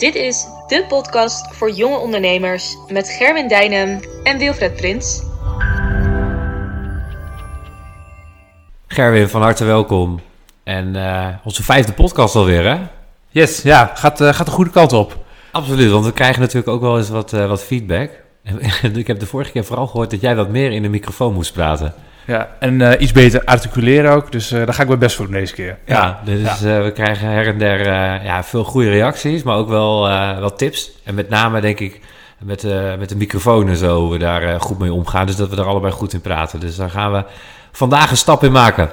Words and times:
Dit 0.00 0.14
is 0.14 0.46
de 0.66 0.84
podcast 0.88 1.56
voor 1.56 1.70
jonge 1.70 1.96
ondernemers 1.96 2.76
met 2.88 3.08
Gerwin 3.08 3.48
Dijnem 3.48 4.00
en 4.22 4.38
Wilfred 4.38 4.76
Prins. 4.76 5.22
Gerwin, 8.86 9.28
van 9.28 9.42
harte 9.42 9.64
welkom. 9.64 10.20
En 10.62 10.94
uh, 10.94 11.28
onze 11.44 11.62
vijfde 11.62 11.92
podcast 11.92 12.34
alweer, 12.34 12.64
hè? 12.64 12.78
Yes, 13.28 13.62
ja, 13.62 13.90
gaat, 13.94 14.20
uh, 14.20 14.32
gaat 14.32 14.46
de 14.46 14.52
goede 14.52 14.70
kant 14.70 14.92
op. 14.92 15.16
Absoluut, 15.52 15.90
want 15.90 16.04
we 16.04 16.12
krijgen 16.12 16.40
natuurlijk 16.40 16.68
ook 16.68 16.80
wel 16.80 16.98
eens 16.98 17.08
wat, 17.08 17.32
uh, 17.32 17.48
wat 17.48 17.64
feedback. 17.64 18.10
En 18.42 18.96
ik 18.96 19.06
heb 19.06 19.20
de 19.20 19.26
vorige 19.26 19.50
keer 19.50 19.64
vooral 19.64 19.86
gehoord 19.86 20.10
dat 20.10 20.20
jij 20.20 20.36
wat 20.36 20.48
meer 20.48 20.72
in 20.72 20.82
de 20.82 20.88
microfoon 20.88 21.34
moest 21.34 21.52
praten. 21.52 21.94
Ja, 22.26 22.48
en 22.58 22.80
uh, 22.80 22.92
iets 22.98 23.12
beter 23.12 23.44
articuleren 23.44 24.12
ook. 24.12 24.32
Dus 24.32 24.52
uh, 24.52 24.64
daar 24.64 24.74
ga 24.74 24.82
ik 24.82 24.88
mijn 24.88 25.00
best 25.00 25.16
voor 25.16 25.24
doen 25.24 25.34
deze 25.34 25.54
keer. 25.54 25.78
Ja, 25.86 25.96
ja 25.96 26.20
dus 26.24 26.60
ja. 26.60 26.78
Uh, 26.78 26.84
we 26.84 26.92
krijgen 26.92 27.28
her 27.28 27.46
en 27.46 27.58
der 27.58 27.84
ja, 28.24 28.44
veel 28.44 28.64
goede 28.64 28.90
reacties, 28.90 29.42
maar 29.42 29.56
ook 29.56 29.68
wel, 29.68 30.08
wel 30.38 30.54
tips. 30.54 30.90
En 31.04 31.14
met 31.14 31.28
name 31.28 31.60
denk 31.60 31.80
ik 31.80 32.00
met, 32.38 32.66
met 32.98 33.08
de 33.08 33.16
microfoon 33.16 33.68
en 33.68 33.76
zo, 33.76 34.08
we 34.10 34.18
daar 34.18 34.60
goed 34.60 34.78
mee 34.78 34.92
omgaan. 34.92 35.26
Dus 35.26 35.36
dat 35.36 35.50
we 35.50 35.56
er 35.56 35.66
allebei 35.66 35.92
goed 35.92 36.12
in 36.12 36.20
praten. 36.20 36.60
Dus 36.60 36.76
daar 36.76 36.90
gaan 36.90 37.12
we 37.12 37.24
vandaag 37.72 38.10
een 38.10 38.16
stap 38.16 38.44
in 38.44 38.52
maken. 38.52 38.90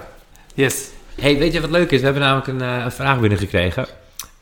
Yes. 0.53 0.89
Hey, 1.21 1.37
weet 1.37 1.53
je 1.53 1.61
wat 1.61 1.69
leuk 1.69 1.91
is? 1.91 1.99
We 1.99 2.05
hebben 2.05 2.23
namelijk 2.23 2.47
een, 2.47 2.61
een 2.61 2.91
vraag 2.91 3.19
binnengekregen. 3.19 3.85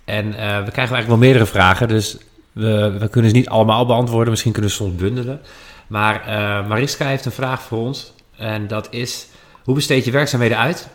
En 0.05 0.29
we 0.29 0.71
krijgen 0.71 0.75
eigenlijk 0.75 1.07
wel 1.07 1.17
meerdere 1.17 1.45
vragen, 1.45 1.87
dus 1.87 2.17
we, 2.51 2.97
we 2.99 3.07
kunnen 3.07 3.29
ze 3.29 3.35
niet 3.35 3.49
allemaal 3.49 3.85
beantwoorden. 3.85 4.29
Misschien 4.29 4.51
kunnen 4.51 4.71
we 4.71 4.77
soms 4.77 4.95
bundelen. 4.95 5.41
Maar 5.87 6.21
Mariska 6.67 7.05
heeft 7.05 7.25
een 7.25 7.31
vraag 7.31 7.61
voor 7.61 7.77
ons. 7.77 8.13
En 8.37 8.67
dat 8.67 8.87
is, 8.91 9.27
hoe 9.63 9.75
besteed 9.75 10.05
je 10.05 10.11
werkzaamheden 10.11 10.57
uit? 10.57 10.87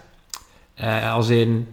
Uh, 0.80 1.12
als 1.12 1.28
in 1.28 1.66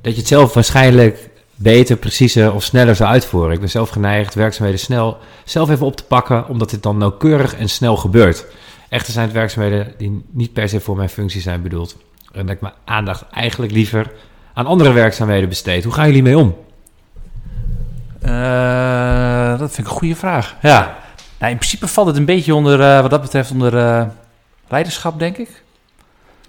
dat 0.00 0.12
je 0.12 0.18
het 0.18 0.28
zelf 0.28 0.54
waarschijnlijk 0.54 1.30
beter, 1.54 1.96
preciezer 1.96 2.54
of 2.54 2.62
sneller 2.62 2.96
zou 2.96 3.10
uitvoeren. 3.10 3.52
Ik 3.52 3.60
ben 3.60 3.70
zelf 3.70 3.88
geneigd 3.88 4.34
werkzaamheden 4.34 4.80
snel 4.80 5.18
zelf 5.44 5.70
even 5.70 5.86
op 5.86 5.96
te 5.96 6.04
pakken, 6.04 6.48
omdat 6.48 6.70
dit 6.70 6.82
dan 6.82 6.98
nauwkeurig 6.98 7.54
en 7.54 7.68
snel 7.68 7.96
gebeurt. 7.96 8.46
Echter 8.88 9.12
zijn 9.12 9.24
het 9.24 9.34
werkzaamheden 9.34 9.94
die 9.98 10.24
niet 10.30 10.52
per 10.52 10.68
se 10.68 10.80
voor 10.80 10.96
mijn 10.96 11.08
functie 11.08 11.40
zijn 11.40 11.62
bedoeld. 11.62 11.96
En 12.32 12.46
dat 12.46 12.54
ik 12.54 12.60
mijn 12.60 12.74
aandacht 12.84 13.24
eigenlijk 13.30 13.72
liever 13.72 14.12
aan 14.54 14.66
andere 14.66 14.92
werkzaamheden 14.92 15.48
besteed. 15.48 15.84
Hoe 15.84 15.92
gaan 15.92 16.06
jullie 16.06 16.22
mee 16.22 16.38
om? 16.38 16.56
Uh, 18.24 19.58
dat 19.58 19.72
vind 19.72 19.86
ik 19.86 19.92
een 19.92 19.98
goede 19.98 20.16
vraag. 20.16 20.56
Ja. 20.62 20.96
Nou, 21.38 21.52
in 21.52 21.58
principe 21.58 21.88
valt 21.88 22.06
het 22.06 22.16
een 22.16 22.24
beetje 22.24 22.54
onder, 22.54 22.80
uh, 22.80 23.00
wat 23.00 23.10
dat 23.10 23.20
betreft, 23.20 23.50
onder 23.50 23.72
leiderschap, 24.68 25.18
denk 25.18 25.36
ik. 25.36 25.62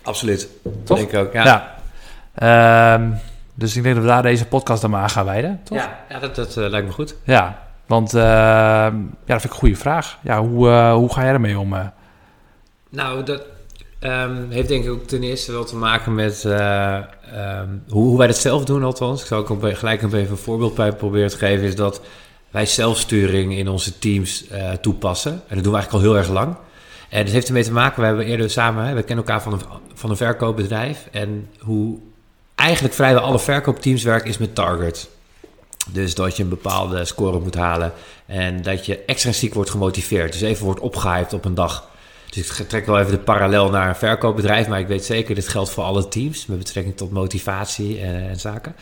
Absoluut. 0.01 0.47
Toch? 0.83 0.97
Denk 0.97 1.11
ik 1.11 1.19
ook, 1.19 1.33
ja. 1.33 1.43
ja. 1.43 2.93
Um, 2.93 3.19
dus 3.53 3.75
ik 3.75 3.83
denk 3.83 3.95
dat 3.95 4.03
we 4.03 4.09
daar 4.09 4.21
deze 4.21 4.45
podcast 4.45 4.81
dan 4.81 4.89
maar 4.89 5.01
aan 5.01 5.09
gaan 5.09 5.25
wijden, 5.25 5.61
toch? 5.63 5.77
Ja, 5.77 5.99
ja 6.09 6.19
dat, 6.19 6.35
dat 6.35 6.55
uh, 6.57 6.69
lijkt 6.69 6.87
me 6.87 6.93
goed. 6.93 7.15
Ja, 7.23 7.63
want 7.85 8.13
uh, 8.13 8.21
ja, 8.21 8.91
dat 9.25 9.41
vind 9.41 9.43
ik 9.43 9.51
een 9.51 9.57
goede 9.57 9.75
vraag. 9.75 10.17
Ja, 10.21 10.41
hoe, 10.41 10.67
uh, 10.67 10.93
hoe 10.93 11.13
ga 11.13 11.21
jij 11.21 11.31
ermee 11.31 11.59
om? 11.59 11.75
Nou, 12.89 13.23
dat 13.23 13.43
um, 13.99 14.47
heeft 14.49 14.67
denk 14.67 14.83
ik 14.83 14.91
ook 14.91 15.07
ten 15.07 15.23
eerste 15.23 15.51
wel 15.51 15.63
te 15.63 15.75
maken 15.75 16.15
met 16.15 16.43
um, 16.43 17.83
hoe, 17.89 18.03
hoe, 18.03 18.17
wij 18.17 18.27
dat 18.27 18.37
zelf 18.37 18.65
doen 18.65 18.83
althans. 18.83 19.21
Ik 19.21 19.27
zal 19.27 19.47
ook 19.47 19.77
gelijk 19.77 20.01
even 20.01 20.19
een 20.19 20.37
voorbeeld 20.37 20.75
bij 20.75 20.91
proberen 20.91 21.29
te 21.29 21.37
geven. 21.37 21.65
Is 21.65 21.75
dat 21.75 22.01
wij 22.51 22.65
zelfsturing 22.65 23.57
in 23.57 23.69
onze 23.69 23.99
teams 23.99 24.45
toepassen. 24.81 25.31
En 25.31 25.55
dat 25.55 25.63
doen 25.63 25.73
we 25.73 25.79
eigenlijk 25.79 25.91
al 25.93 26.11
heel 26.11 26.17
erg 26.17 26.29
lang. 26.29 26.55
En 27.09 27.23
dat 27.23 27.33
heeft 27.33 27.47
ermee 27.47 27.63
te 27.63 27.71
maken, 27.71 28.01
we 28.01 28.07
hebben 28.07 28.25
eerder 28.25 28.49
samen, 28.49 28.95
we 28.95 29.03
kennen 29.03 29.25
elkaar 29.25 29.41
van 29.41 29.53
een, 29.53 29.61
van 29.93 30.09
een 30.09 30.17
verkoopbedrijf. 30.17 31.07
En 31.11 31.49
hoe 31.59 31.97
eigenlijk 32.55 32.93
vrijwel 32.93 33.23
alle 33.23 33.39
verkoopteams 33.39 34.03
werken 34.03 34.29
is 34.29 34.37
met 34.37 34.55
target. 34.55 35.09
Dus 35.89 36.15
dat 36.15 36.37
je 36.37 36.43
een 36.43 36.49
bepaalde 36.49 37.05
score 37.05 37.39
moet 37.39 37.55
halen 37.55 37.93
en 38.25 38.61
dat 38.61 38.85
je 38.85 38.99
extrinsiek 39.05 39.53
wordt 39.53 39.69
gemotiveerd. 39.69 40.31
Dus 40.31 40.41
even 40.41 40.65
wordt 40.65 40.79
opgehyped 40.79 41.33
op 41.33 41.45
een 41.45 41.55
dag. 41.55 41.87
Dus 42.29 42.59
ik 42.59 42.69
trek 42.69 42.85
wel 42.85 42.99
even 42.99 43.11
de 43.11 43.17
parallel 43.17 43.69
naar 43.69 43.89
een 43.89 43.95
verkoopbedrijf, 43.95 44.67
maar 44.67 44.79
ik 44.79 44.87
weet 44.87 45.05
zeker, 45.05 45.35
dit 45.35 45.47
geldt 45.47 45.69
voor 45.69 45.83
alle 45.83 46.07
teams 46.07 46.45
met 46.45 46.57
betrekking 46.57 46.97
tot 46.97 47.11
motivatie 47.11 47.99
en, 48.01 48.29
en 48.29 48.39
zaken. 48.39 48.75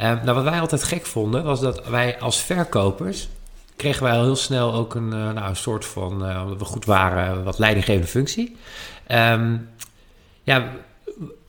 Um, 0.00 0.20
nou, 0.24 0.32
wat 0.32 0.44
wij 0.44 0.60
altijd 0.60 0.82
gek 0.82 1.06
vonden, 1.06 1.44
was 1.44 1.60
dat 1.60 1.88
wij 1.88 2.18
als 2.18 2.40
verkopers 2.40 3.28
kregen 3.76 4.02
wij 4.02 4.12
al 4.12 4.22
heel 4.22 4.36
snel 4.36 4.74
ook 4.74 4.94
een, 4.94 5.12
uh, 5.12 5.32
nou, 5.32 5.48
een 5.48 5.56
soort 5.56 5.84
van, 5.84 6.30
uh, 6.30 6.42
omdat 6.42 6.58
we 6.58 6.64
goed 6.64 6.84
waren, 6.84 7.44
wat 7.44 7.58
leidinggevende 7.58 8.08
functie. 8.08 8.56
Um, 9.12 9.68
ja, 10.42 10.72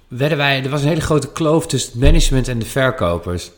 werden 0.07 0.37
wij, 0.37 0.63
er 0.63 0.69
was 0.69 0.81
een 0.81 0.87
hele 0.87 1.01
grote 1.01 1.31
kloof 1.31 1.67
tussen 1.67 1.91
het 1.91 2.01
management 2.01 2.47
en 2.47 2.59
de 2.59 2.65
verkopers. 2.65 3.51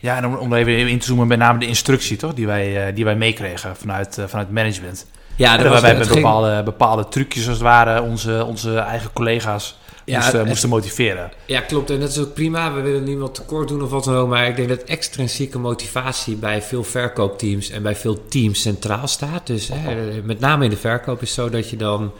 Ja, 0.00 0.16
en 0.16 0.26
om, 0.26 0.34
om 0.34 0.54
even 0.54 0.88
in 0.88 0.98
te 0.98 1.06
zoomen, 1.06 1.26
met 1.26 1.38
name 1.38 1.58
de 1.58 1.66
instructie, 1.66 2.16
toch? 2.16 2.34
Die 2.34 2.46
wij, 2.46 2.88
uh, 2.88 2.94
die 2.94 3.04
wij 3.04 3.16
meekregen 3.16 3.76
vanuit, 3.76 4.18
vanuit 4.26 4.50
management. 4.50 5.06
Ja, 5.36 5.56
dat 5.56 5.72
waarbij 5.72 5.96
met 5.96 6.08
bepaalde, 6.08 6.52
ging... 6.52 6.64
bepaalde 6.64 7.08
trucjes 7.08 7.48
als 7.48 7.54
het 7.54 7.66
ware 7.66 8.02
onze, 8.02 8.44
onze 8.44 8.78
eigen 8.78 9.12
collega's 9.12 9.76
ja, 10.04 10.18
moesten, 10.18 10.38
het, 10.38 10.48
moesten 10.48 10.68
motiveren. 10.68 11.30
Ja, 11.46 11.60
klopt. 11.60 11.90
En 11.90 12.00
dat 12.00 12.10
is 12.10 12.18
ook 12.18 12.34
prima. 12.34 12.72
We 12.72 12.80
willen 12.80 13.04
niemand 13.04 13.34
tekort 13.34 13.68
doen 13.68 13.82
of 13.82 13.90
wat 13.90 14.04
dan 14.04 14.14
ook. 14.14 14.28
Maar 14.28 14.48
ik 14.48 14.56
denk 14.56 14.68
dat 14.68 14.82
extrinsieke 14.82 15.58
motivatie 15.58 16.36
bij 16.36 16.62
veel 16.62 16.84
verkoopteams 16.84 17.70
en 17.70 17.82
bij 17.82 17.96
veel 17.96 18.28
teams 18.28 18.60
centraal 18.60 19.06
staat. 19.06 19.46
Dus 19.46 19.68
hè, 19.72 20.22
met 20.22 20.40
name 20.40 20.64
in 20.64 20.70
de 20.70 20.76
verkoop 20.76 21.22
is 21.22 21.34
zo 21.34 21.50
dat 21.50 21.70
je 21.70 21.76
dan 21.76 22.12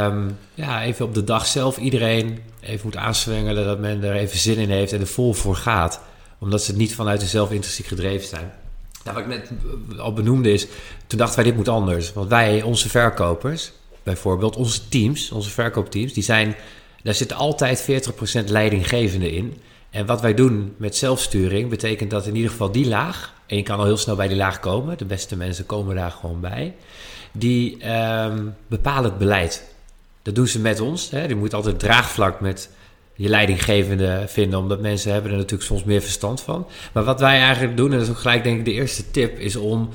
um, 0.00 0.38
ja, 0.54 0.82
even 0.82 1.04
op 1.04 1.14
de 1.14 1.24
dag 1.24 1.46
zelf 1.46 1.76
iedereen 1.76 2.38
even 2.60 2.80
moet 2.84 2.96
aanswengelen. 2.96 3.64
Dat 3.64 3.78
men 3.78 4.04
er 4.04 4.14
even 4.14 4.38
zin 4.38 4.56
in 4.56 4.70
heeft 4.70 4.92
en 4.92 5.00
er 5.00 5.06
vol 5.06 5.32
voor 5.32 5.56
gaat. 5.56 6.00
Omdat 6.38 6.62
ze 6.62 6.70
het 6.70 6.80
niet 6.80 6.94
vanuit 6.94 7.20
de 7.20 7.26
zelfintrinsiek 7.26 7.86
gedreven 7.86 8.28
zijn. 8.28 8.52
Nou, 9.04 9.16
wat 9.16 9.26
ik 9.26 9.26
net 9.26 9.50
al 9.98 10.12
benoemde 10.12 10.52
is, 10.52 10.66
toen 11.06 11.18
dachten 11.18 11.36
wij 11.36 11.44
dit 11.44 11.56
moet 11.56 11.68
anders. 11.68 12.12
Want 12.12 12.28
wij, 12.28 12.62
onze 12.62 12.88
verkopers, 12.88 13.72
bijvoorbeeld 14.02 14.56
onze 14.56 14.88
teams, 14.88 15.30
onze 15.30 15.50
verkoopteams, 15.50 16.12
die 16.12 16.22
zijn 16.22 16.56
daar 17.02 17.14
zit 17.14 17.32
altijd 17.32 17.82
40% 18.42 18.44
leidinggevende 18.44 19.32
in. 19.32 19.56
En 19.90 20.06
wat 20.06 20.20
wij 20.20 20.34
doen 20.34 20.74
met 20.76 20.96
zelfsturing 20.96 21.70
betekent 21.70 22.10
dat 22.10 22.26
in 22.26 22.36
ieder 22.36 22.50
geval 22.50 22.72
die 22.72 22.88
laag, 22.88 23.34
en 23.46 23.56
je 23.56 23.62
kan 23.62 23.78
al 23.78 23.84
heel 23.84 23.96
snel 23.96 24.16
bij 24.16 24.28
die 24.28 24.36
laag 24.36 24.60
komen, 24.60 24.98
de 24.98 25.04
beste 25.04 25.36
mensen 25.36 25.66
komen 25.66 25.94
daar 25.96 26.10
gewoon 26.10 26.40
bij, 26.40 26.74
die 27.32 27.92
um, 27.92 28.54
bepalen 28.66 29.04
het 29.04 29.18
beleid. 29.18 29.64
Dat 30.22 30.34
doen 30.34 30.46
ze 30.46 30.60
met 30.60 30.80
ons. 30.80 31.10
Hè. 31.10 31.26
Die 31.26 31.36
moet 31.36 31.54
altijd 31.54 31.78
draagvlak 31.78 32.40
met 32.40 32.68
je 33.22 33.28
leidinggevende 33.28 34.24
vinden, 34.26 34.58
omdat 34.58 34.80
mensen 34.80 35.12
hebben 35.12 35.30
er 35.30 35.36
natuurlijk 35.36 35.62
soms 35.62 35.84
meer 35.84 36.00
verstand 36.00 36.40
van. 36.40 36.66
Maar 36.92 37.04
wat 37.04 37.20
wij 37.20 37.38
eigenlijk 37.40 37.76
doen, 37.76 37.90
en 37.90 37.98
dat 37.98 38.06
is 38.06 38.12
ook 38.12 38.18
gelijk 38.18 38.44
denk 38.44 38.58
ik 38.58 38.64
de 38.64 38.72
eerste 38.72 39.10
tip, 39.10 39.38
is 39.38 39.56
om 39.56 39.88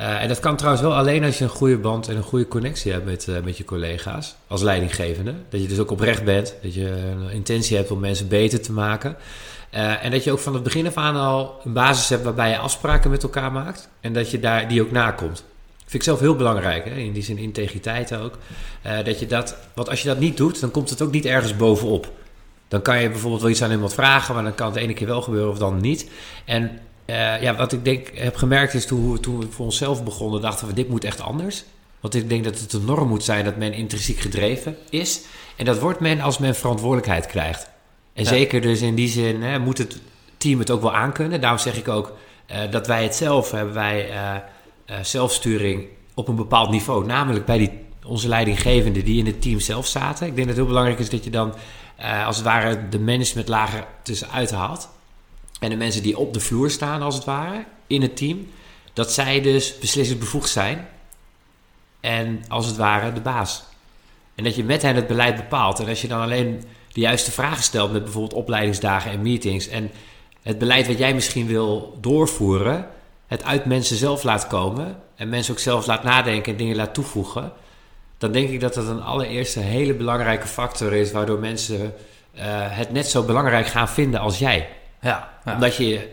uh, 0.00 0.22
en 0.22 0.28
dat 0.28 0.40
kan 0.40 0.56
trouwens 0.56 0.84
wel 0.84 0.94
alleen 0.94 1.24
als 1.24 1.38
je 1.38 1.44
een 1.44 1.50
goede 1.50 1.78
band 1.78 2.08
en 2.08 2.16
een 2.16 2.22
goede 2.22 2.48
connectie 2.48 2.92
hebt 2.92 3.04
met, 3.04 3.26
uh, 3.28 3.36
met 3.44 3.56
je 3.56 3.64
collega's 3.64 4.36
als 4.46 4.62
leidinggevende. 4.62 5.34
Dat 5.48 5.62
je 5.62 5.68
dus 5.68 5.78
ook 5.78 5.90
oprecht 5.90 6.24
bent, 6.24 6.54
dat 6.62 6.74
je 6.74 6.88
een 6.88 7.30
intentie 7.30 7.76
hebt 7.76 7.90
om 7.90 8.00
mensen 8.00 8.28
beter 8.28 8.60
te 8.60 8.72
maken. 8.72 9.16
Uh, 9.74 10.04
en 10.04 10.10
dat 10.10 10.24
je 10.24 10.32
ook 10.32 10.38
van 10.38 10.54
het 10.54 10.62
begin 10.62 10.86
af 10.86 10.96
aan 10.96 11.16
al 11.16 11.60
een 11.64 11.72
basis 11.72 12.08
hebt 12.08 12.24
waarbij 12.24 12.50
je 12.50 12.58
afspraken 12.58 13.10
met 13.10 13.22
elkaar 13.22 13.52
maakt 13.52 13.88
en 14.00 14.12
dat 14.12 14.30
je 14.30 14.40
daar, 14.40 14.68
die 14.68 14.82
ook 14.82 14.90
nakomt. 14.90 15.44
Vind 15.78 15.94
ik 15.94 16.02
zelf 16.02 16.20
heel 16.20 16.36
belangrijk, 16.36 16.84
hè? 16.84 16.94
in 16.94 17.12
die 17.12 17.22
zin 17.22 17.38
integriteit 17.38 18.16
ook. 18.16 18.38
dat 19.04 19.18
je 19.18 19.26
dat, 19.26 19.56
want 19.74 19.88
als 19.88 20.02
je 20.02 20.08
dat 20.08 20.18
niet 20.18 20.36
doet, 20.36 20.60
dan 20.60 20.70
komt 20.70 20.90
het 20.90 21.02
ook 21.02 21.10
niet 21.10 21.24
ergens 21.24 21.56
bovenop. 21.56 22.12
Dan 22.68 22.82
kan 22.82 23.02
je 23.02 23.10
bijvoorbeeld 23.10 23.42
wel 23.42 23.50
iets 23.50 23.62
aan 23.62 23.70
iemand 23.70 23.94
vragen, 23.94 24.34
maar 24.34 24.42
dan 24.42 24.54
kan 24.54 24.66
het 24.66 24.74
de 24.74 24.80
ene 24.80 24.94
keer 24.94 25.06
wel 25.06 25.22
gebeuren 25.22 25.50
of 25.50 25.58
dan 25.58 25.80
niet. 25.80 26.10
En 26.44 26.80
uh, 27.06 27.42
ja, 27.42 27.56
wat 27.56 27.72
ik 27.72 27.84
denk 27.84 28.10
heb 28.14 28.36
gemerkt 28.36 28.74
is 28.74 28.86
toen 28.86 29.12
we, 29.12 29.20
toen 29.20 29.38
we 29.38 29.46
voor 29.50 29.64
onszelf 29.64 30.04
begonnen, 30.04 30.40
dachten 30.40 30.66
we: 30.66 30.72
dit 30.72 30.88
moet 30.88 31.04
echt 31.04 31.20
anders. 31.20 31.64
Want 32.00 32.14
ik 32.14 32.28
denk 32.28 32.44
dat 32.44 32.58
het 32.58 32.72
een 32.72 32.84
norm 32.84 33.08
moet 33.08 33.24
zijn 33.24 33.44
dat 33.44 33.56
men 33.56 33.72
intrinsiek 33.72 34.18
gedreven 34.18 34.76
is. 34.90 35.20
En 35.56 35.64
dat 35.64 35.78
wordt 35.78 36.00
men 36.00 36.20
als 36.20 36.38
men 36.38 36.54
verantwoordelijkheid 36.54 37.26
krijgt. 37.26 37.68
En 38.12 38.22
ja. 38.22 38.28
zeker 38.28 38.60
dus 38.60 38.80
in 38.80 38.94
die 38.94 39.08
zin 39.08 39.42
hè, 39.42 39.58
moet 39.58 39.78
het 39.78 40.00
team 40.36 40.58
het 40.58 40.70
ook 40.70 40.82
wel 40.82 40.94
aankunnen. 40.94 41.40
Daarom 41.40 41.58
zeg 41.58 41.76
ik 41.76 41.88
ook 41.88 42.16
uh, 42.50 42.56
dat 42.70 42.86
wij 42.86 43.02
het 43.02 43.14
zelf 43.14 43.50
hebben, 43.50 43.74
wij 43.74 44.10
uh, 44.10 44.96
zelfsturing 45.02 45.86
op 46.14 46.28
een 46.28 46.36
bepaald 46.36 46.70
niveau. 46.70 47.06
Namelijk 47.06 47.44
bij 47.44 47.58
die, 47.58 47.70
onze 48.06 48.28
leidinggevenden 48.28 49.04
die 49.04 49.18
in 49.18 49.26
het 49.26 49.42
team 49.42 49.60
zelf 49.60 49.86
zaten. 49.86 50.26
Ik 50.26 50.34
denk 50.34 50.46
dat 50.46 50.56
het 50.56 50.56
heel 50.56 50.66
belangrijk 50.66 50.98
is 50.98 51.10
dat 51.10 51.24
je 51.24 51.30
dan 51.30 51.54
als 52.26 52.36
het 52.36 52.44
ware 52.44 52.88
de 52.88 52.98
managementlagen 52.98 53.84
tussenuit 54.02 54.50
haalt 54.50 54.88
en 55.60 55.70
de 55.70 55.76
mensen 55.76 56.02
die 56.02 56.18
op 56.18 56.34
de 56.34 56.40
vloer 56.40 56.70
staan, 56.70 57.02
als 57.02 57.14
het 57.14 57.24
ware, 57.24 57.64
in 57.86 58.02
het 58.02 58.16
team, 58.16 58.48
dat 58.92 59.12
zij 59.12 59.40
dus 59.40 59.78
beslissingsbevoegd 59.78 60.48
zijn 60.48 60.88
en 62.00 62.44
als 62.48 62.66
het 62.66 62.76
ware 62.76 63.12
de 63.12 63.20
baas. 63.20 63.64
En 64.34 64.44
dat 64.44 64.54
je 64.54 64.64
met 64.64 64.82
hen 64.82 64.96
het 64.96 65.06
beleid 65.06 65.36
bepaalt. 65.36 65.80
En 65.80 65.88
als 65.88 66.02
je 66.02 66.08
dan 66.08 66.20
alleen 66.20 66.64
de 66.92 67.00
juiste 67.00 67.30
vragen 67.30 67.62
stelt 67.62 67.92
met 67.92 68.02
bijvoorbeeld 68.02 68.34
opleidingsdagen 68.34 69.10
en 69.10 69.22
meetings 69.22 69.68
en 69.68 69.90
het 70.42 70.58
beleid 70.58 70.86
wat 70.86 70.98
jij 70.98 71.14
misschien 71.14 71.46
wil 71.46 71.98
doorvoeren, 72.00 72.86
het 73.26 73.44
uit 73.44 73.64
mensen 73.64 73.96
zelf 73.96 74.22
laat 74.22 74.46
komen 74.46 75.02
en 75.16 75.28
mensen 75.28 75.52
ook 75.52 75.60
zelf 75.60 75.86
laat 75.86 76.02
nadenken 76.02 76.52
en 76.52 76.58
dingen 76.58 76.76
laat 76.76 76.94
toevoegen, 76.94 77.52
dan 78.24 78.32
denk 78.32 78.50
ik 78.50 78.60
dat 78.60 78.74
dat 78.74 78.86
een 78.86 79.02
allereerste 79.02 79.60
hele 79.60 79.94
belangrijke 79.94 80.46
factor 80.46 80.92
is 80.92 81.12
waardoor 81.12 81.38
mensen 81.38 81.80
uh, 82.34 82.42
het 82.46 82.92
net 82.92 83.06
zo 83.06 83.22
belangrijk 83.22 83.66
gaan 83.66 83.88
vinden 83.88 84.20
als 84.20 84.38
jij. 84.38 84.68
Ja, 85.00 85.30
Omdat 85.46 85.76
je 85.76 86.12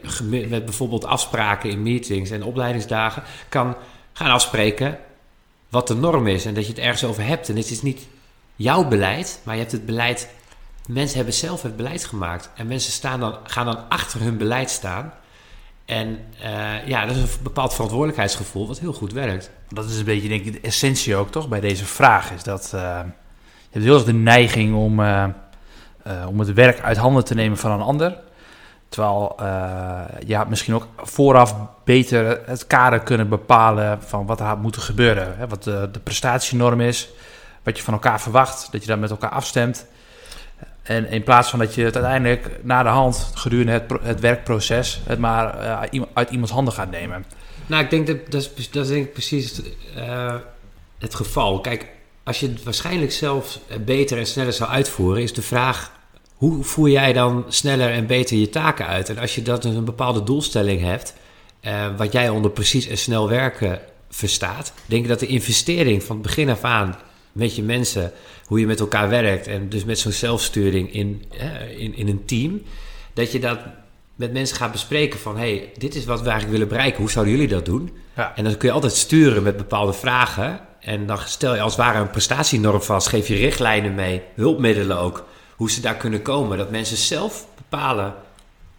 met 0.49 0.65
bijvoorbeeld 0.65 1.05
afspraken 1.05 1.69
in 1.69 1.83
meetings 1.83 2.29
en 2.29 2.43
opleidingsdagen 2.43 3.23
kan 3.49 3.75
gaan 4.13 4.31
afspreken 4.31 4.97
wat 5.69 5.87
de 5.87 5.95
norm 5.95 6.27
is 6.27 6.45
en 6.45 6.53
dat 6.53 6.63
je 6.65 6.69
het 6.69 6.81
ergens 6.81 7.03
over 7.03 7.25
hebt. 7.25 7.49
En 7.49 7.55
het 7.55 7.71
is 7.71 7.81
niet 7.81 8.07
jouw 8.55 8.87
beleid, 8.87 9.41
maar 9.43 9.55
je 9.55 9.61
hebt 9.61 9.73
het 9.73 9.85
beleid. 9.85 10.29
Mensen 10.87 11.15
hebben 11.15 11.33
zelf 11.33 11.61
het 11.61 11.75
beleid 11.75 12.05
gemaakt 12.05 12.49
en 12.55 12.67
mensen 12.67 12.91
staan 12.91 13.19
dan, 13.19 13.37
gaan 13.43 13.65
dan 13.65 13.89
achter 13.89 14.21
hun 14.21 14.37
beleid 14.37 14.69
staan. 14.69 15.13
En 15.85 16.19
uh, 16.43 16.87
ja, 16.87 17.05
dat 17.05 17.15
is 17.15 17.21
een 17.21 17.29
bepaald 17.43 17.73
verantwoordelijkheidsgevoel 17.73 18.67
wat 18.67 18.79
heel 18.79 18.93
goed 18.93 19.13
werkt. 19.13 19.51
Dat 19.69 19.85
is 19.85 19.97
een 19.97 20.05
beetje, 20.05 20.27
denk 20.27 20.45
ik, 20.45 20.53
de 20.53 20.67
essentie 20.67 21.15
ook 21.15 21.31
toch 21.31 21.47
bij 21.47 21.59
deze 21.59 21.85
vraag. 21.85 22.31
Is 22.31 22.43
dat 22.43 22.71
uh, 22.75 22.81
je 22.81 23.69
hebt 23.69 23.85
heel 23.85 23.95
erg 23.95 24.03
de 24.03 24.13
neiging 24.13 24.75
om, 24.75 24.99
uh, 24.99 25.25
om 26.27 26.39
het 26.39 26.53
werk 26.53 26.79
uit 26.81 26.97
handen 26.97 27.25
te 27.25 27.35
nemen 27.35 27.57
van 27.57 27.71
een 27.71 27.81
ander. 27.81 28.17
Terwijl 28.89 29.35
je 30.25 30.35
had 30.35 30.49
misschien 30.49 30.75
ook 30.75 30.87
vooraf 30.97 31.55
beter 31.83 32.41
het 32.45 32.67
kader 32.67 32.99
kunnen 32.99 33.29
bepalen 33.29 34.01
van 34.01 34.25
wat 34.25 34.39
er 34.39 34.45
had 34.45 34.61
moeten 34.61 34.81
gebeuren. 34.81 35.37
Hè? 35.37 35.47
Wat 35.47 35.63
de, 35.63 35.89
de 35.91 35.99
prestatienorm 35.99 36.81
is, 36.81 37.09
wat 37.63 37.77
je 37.77 37.83
van 37.83 37.93
elkaar 37.93 38.21
verwacht, 38.21 38.71
dat 38.71 38.81
je 38.81 38.87
dat 38.87 38.99
met 38.99 39.09
elkaar 39.09 39.29
afstemt. 39.29 39.85
En 40.83 41.09
in 41.09 41.23
plaats 41.23 41.49
van 41.49 41.59
dat 41.59 41.75
je 41.75 41.83
het 41.83 41.95
uiteindelijk 41.95 42.49
na 42.63 42.83
de 42.83 42.89
hand 42.89 43.31
gedurende 43.33 43.71
het, 43.71 43.83
het 44.01 44.19
werkproces 44.19 45.01
het 45.05 45.19
maar 45.19 45.63
uh, 45.93 46.01
uit 46.13 46.29
iemands 46.29 46.51
handen 46.51 46.73
gaat 46.73 46.91
nemen. 46.91 47.25
Nou, 47.65 47.83
ik 47.83 47.89
denk 47.89 48.07
dat 48.07 48.17
dat 48.29 48.51
is, 48.55 48.71
dat 48.71 48.83
is 48.83 48.89
denk 48.89 49.05
ik 49.05 49.13
precies 49.13 49.61
uh, 49.97 50.35
het 50.99 51.15
geval. 51.15 51.61
Kijk, 51.61 51.87
als 52.23 52.39
je 52.39 52.47
het 52.47 52.63
waarschijnlijk 52.63 53.11
zelf 53.11 53.59
beter 53.85 54.17
en 54.17 54.25
sneller 54.25 54.53
zou 54.53 54.69
uitvoeren, 54.69 55.23
is 55.23 55.33
de 55.33 55.41
vraag: 55.41 55.91
hoe 56.35 56.63
voer 56.63 56.89
jij 56.89 57.13
dan 57.13 57.45
sneller 57.47 57.91
en 57.91 58.07
beter 58.07 58.37
je 58.37 58.49
taken 58.49 58.87
uit? 58.87 59.09
En 59.09 59.17
als 59.17 59.35
je 59.35 59.41
dat 59.41 59.65
een 59.65 59.85
bepaalde 59.85 60.23
doelstelling 60.23 60.81
hebt, 60.81 61.13
wat 61.97 62.11
jij 62.11 62.29
onder 62.29 62.51
precies 62.51 62.87
en 62.87 62.97
snel 62.97 63.29
werken 63.29 63.79
verstaat, 64.09 64.73
denk 64.85 65.03
ik 65.03 65.09
dat 65.09 65.19
de 65.19 65.27
investering 65.27 66.03
van 66.03 66.15
het 66.15 66.25
begin 66.25 66.49
af 66.49 66.63
aan 66.63 66.97
met 67.31 67.55
je 67.55 67.63
mensen, 67.63 68.11
hoe 68.45 68.59
je 68.59 68.65
met 68.65 68.79
elkaar 68.79 69.09
werkt 69.09 69.47
en 69.47 69.69
dus 69.69 69.83
met 69.83 69.99
zo'n 69.99 70.11
zelfsturing 70.11 70.93
in, 70.93 71.25
in, 71.77 71.95
in 71.95 72.07
een 72.07 72.25
team, 72.25 72.61
dat 73.13 73.31
je 73.31 73.39
dat 73.39 73.59
met 74.15 74.33
mensen 74.33 74.57
gaat 74.57 74.71
bespreken 74.71 75.19
van 75.19 75.37
hey, 75.37 75.71
dit 75.77 75.95
is 75.95 76.05
wat 76.05 76.21
we 76.21 76.29
eigenlijk 76.29 76.51
willen 76.51 76.67
bereiken, 76.67 76.99
hoe 76.99 77.11
zouden 77.11 77.33
jullie 77.33 77.49
dat 77.49 77.65
doen? 77.65 77.97
Ja. 78.15 78.35
En 78.35 78.43
dan 78.43 78.57
kun 78.57 78.67
je 78.67 78.73
altijd 78.73 78.93
sturen 78.93 79.43
met 79.43 79.57
bepaalde 79.57 79.93
vragen 79.93 80.59
en 80.79 81.05
dan 81.05 81.17
stel 81.25 81.55
je 81.55 81.61
als 81.61 81.75
het 81.75 81.85
ware 81.85 81.99
een 81.99 82.09
prestatienorm 82.09 82.81
vast, 82.81 83.07
geef 83.07 83.27
je 83.27 83.35
richtlijnen 83.35 83.95
mee, 83.95 84.21
hulpmiddelen 84.35 84.97
ook, 84.97 85.25
hoe 85.55 85.71
ze 85.71 85.81
daar 85.81 85.95
kunnen 85.95 86.21
komen, 86.21 86.57
dat 86.57 86.71
mensen 86.71 86.97
zelf 86.97 87.47
bepalen 87.55 88.13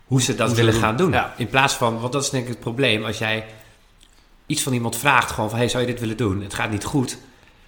hoe 0.07 0.23
ze 0.23 0.35
dat 0.35 0.53
willen 0.53 0.75
gaan 0.75 0.97
doen. 0.97 1.15
In 1.37 1.49
plaats 1.49 1.75
van, 1.75 2.01
want 2.01 2.13
dat 2.13 2.23
is 2.23 2.31
denk 2.31 2.43
ik 2.43 2.51
het 2.51 2.61
probleem, 2.61 3.05
als 3.05 3.19
jij 3.19 3.45
iets 4.47 4.63
van 4.63 4.73
iemand 4.73 4.97
vraagt, 4.97 5.31
gewoon 5.31 5.51
van 5.51 5.59
hey, 5.59 5.69
zou 5.69 5.83
je 5.83 5.91
dit 5.91 6.01
willen 6.01 6.17
doen? 6.17 6.43
Het 6.43 6.55
gaat 6.55 6.71
niet 6.71 6.85
goed. 6.85 7.19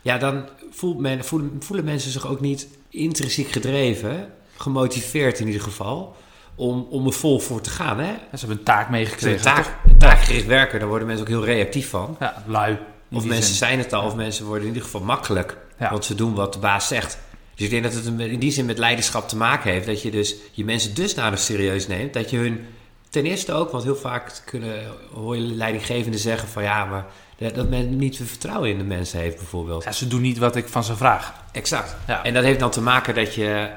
Ja, 0.04 0.18
dan 0.18 0.48
voelt 0.70 0.98
men, 0.98 1.24
voelen, 1.24 1.56
voelen 1.60 1.84
mensen 1.84 2.10
zich 2.10 2.26
ook 2.26 2.40
niet 2.40 2.68
intrinsiek 2.88 3.52
gedreven, 3.52 4.32
gemotiveerd 4.56 5.40
in 5.40 5.46
ieder 5.46 5.62
geval, 5.62 6.16
om, 6.54 6.86
om 6.90 7.06
er 7.06 7.12
vol 7.12 7.38
voor 7.38 7.60
te 7.60 7.70
gaan. 7.70 7.98
Hè? 7.98 8.12
ze 8.12 8.38
hebben 8.38 8.58
een 8.58 8.64
taak 8.64 8.90
meegekregen. 8.90 9.36
Een 9.36 9.54
taak, 9.54 9.76
taakgericht 9.98 10.46
werken, 10.46 10.78
daar 10.78 10.88
worden 10.88 11.06
mensen 11.06 11.26
ook 11.26 11.32
heel 11.32 11.44
reactief 11.44 11.88
van. 11.88 12.16
Ja, 12.20 12.44
lui. 12.46 12.78
Of 13.12 13.24
mensen 13.24 13.54
zijn 13.54 13.78
het 13.78 13.92
al, 13.92 14.06
of 14.06 14.14
mensen 14.14 14.44
worden 14.44 14.62
in 14.62 14.68
ieder 14.68 14.82
geval 14.82 15.00
makkelijk. 15.00 15.56
Want 15.78 16.04
ze 16.04 16.14
doen 16.14 16.34
wat 16.34 16.52
de 16.52 16.58
baas 16.58 16.88
zegt. 16.88 17.18
Dus 17.54 17.64
ik 17.64 17.70
denk 17.70 17.82
dat 17.82 17.92
het 17.92 18.06
in 18.06 18.38
die 18.38 18.52
zin 18.52 18.66
met 18.66 18.78
leiderschap 18.78 19.28
te 19.28 19.36
maken 19.36 19.70
heeft. 19.70 19.86
Dat 19.86 20.02
je 20.02 20.10
dus 20.10 20.34
je 20.52 20.64
mensen 20.64 20.94
dusdanig 20.94 21.38
serieus 21.38 21.86
neemt. 21.86 22.12
Dat 22.12 22.30
je 22.30 22.36
hun 22.36 22.66
ten 23.10 23.24
eerste 23.24 23.52
ook, 23.52 23.70
want 23.70 23.84
heel 23.84 23.96
vaak 23.96 24.42
kunnen, 24.44 24.82
hoor 25.12 25.36
je 25.36 25.42
leidinggevenden 25.42 26.20
zeggen 26.20 26.48
van 26.48 26.62
ja, 26.62 26.84
maar 26.84 27.06
dat 27.36 27.68
men 27.68 27.96
niet 27.96 28.16
vertrouwen 28.16 28.70
in 28.70 28.78
de 28.78 28.84
mensen 28.84 29.18
heeft 29.18 29.36
bijvoorbeeld. 29.36 29.84
Ja, 29.84 29.92
ze 29.92 30.08
doen 30.08 30.20
niet 30.20 30.38
wat 30.38 30.56
ik 30.56 30.68
van 30.68 30.84
ze 30.84 30.96
vraag. 30.96 31.34
Exact. 31.52 31.96
Ja. 32.06 32.24
En 32.24 32.34
dat 32.34 32.44
heeft 32.44 32.60
dan 32.60 32.70
te 32.70 32.80
maken 32.80 33.14
dat 33.14 33.34
je, 33.34 33.70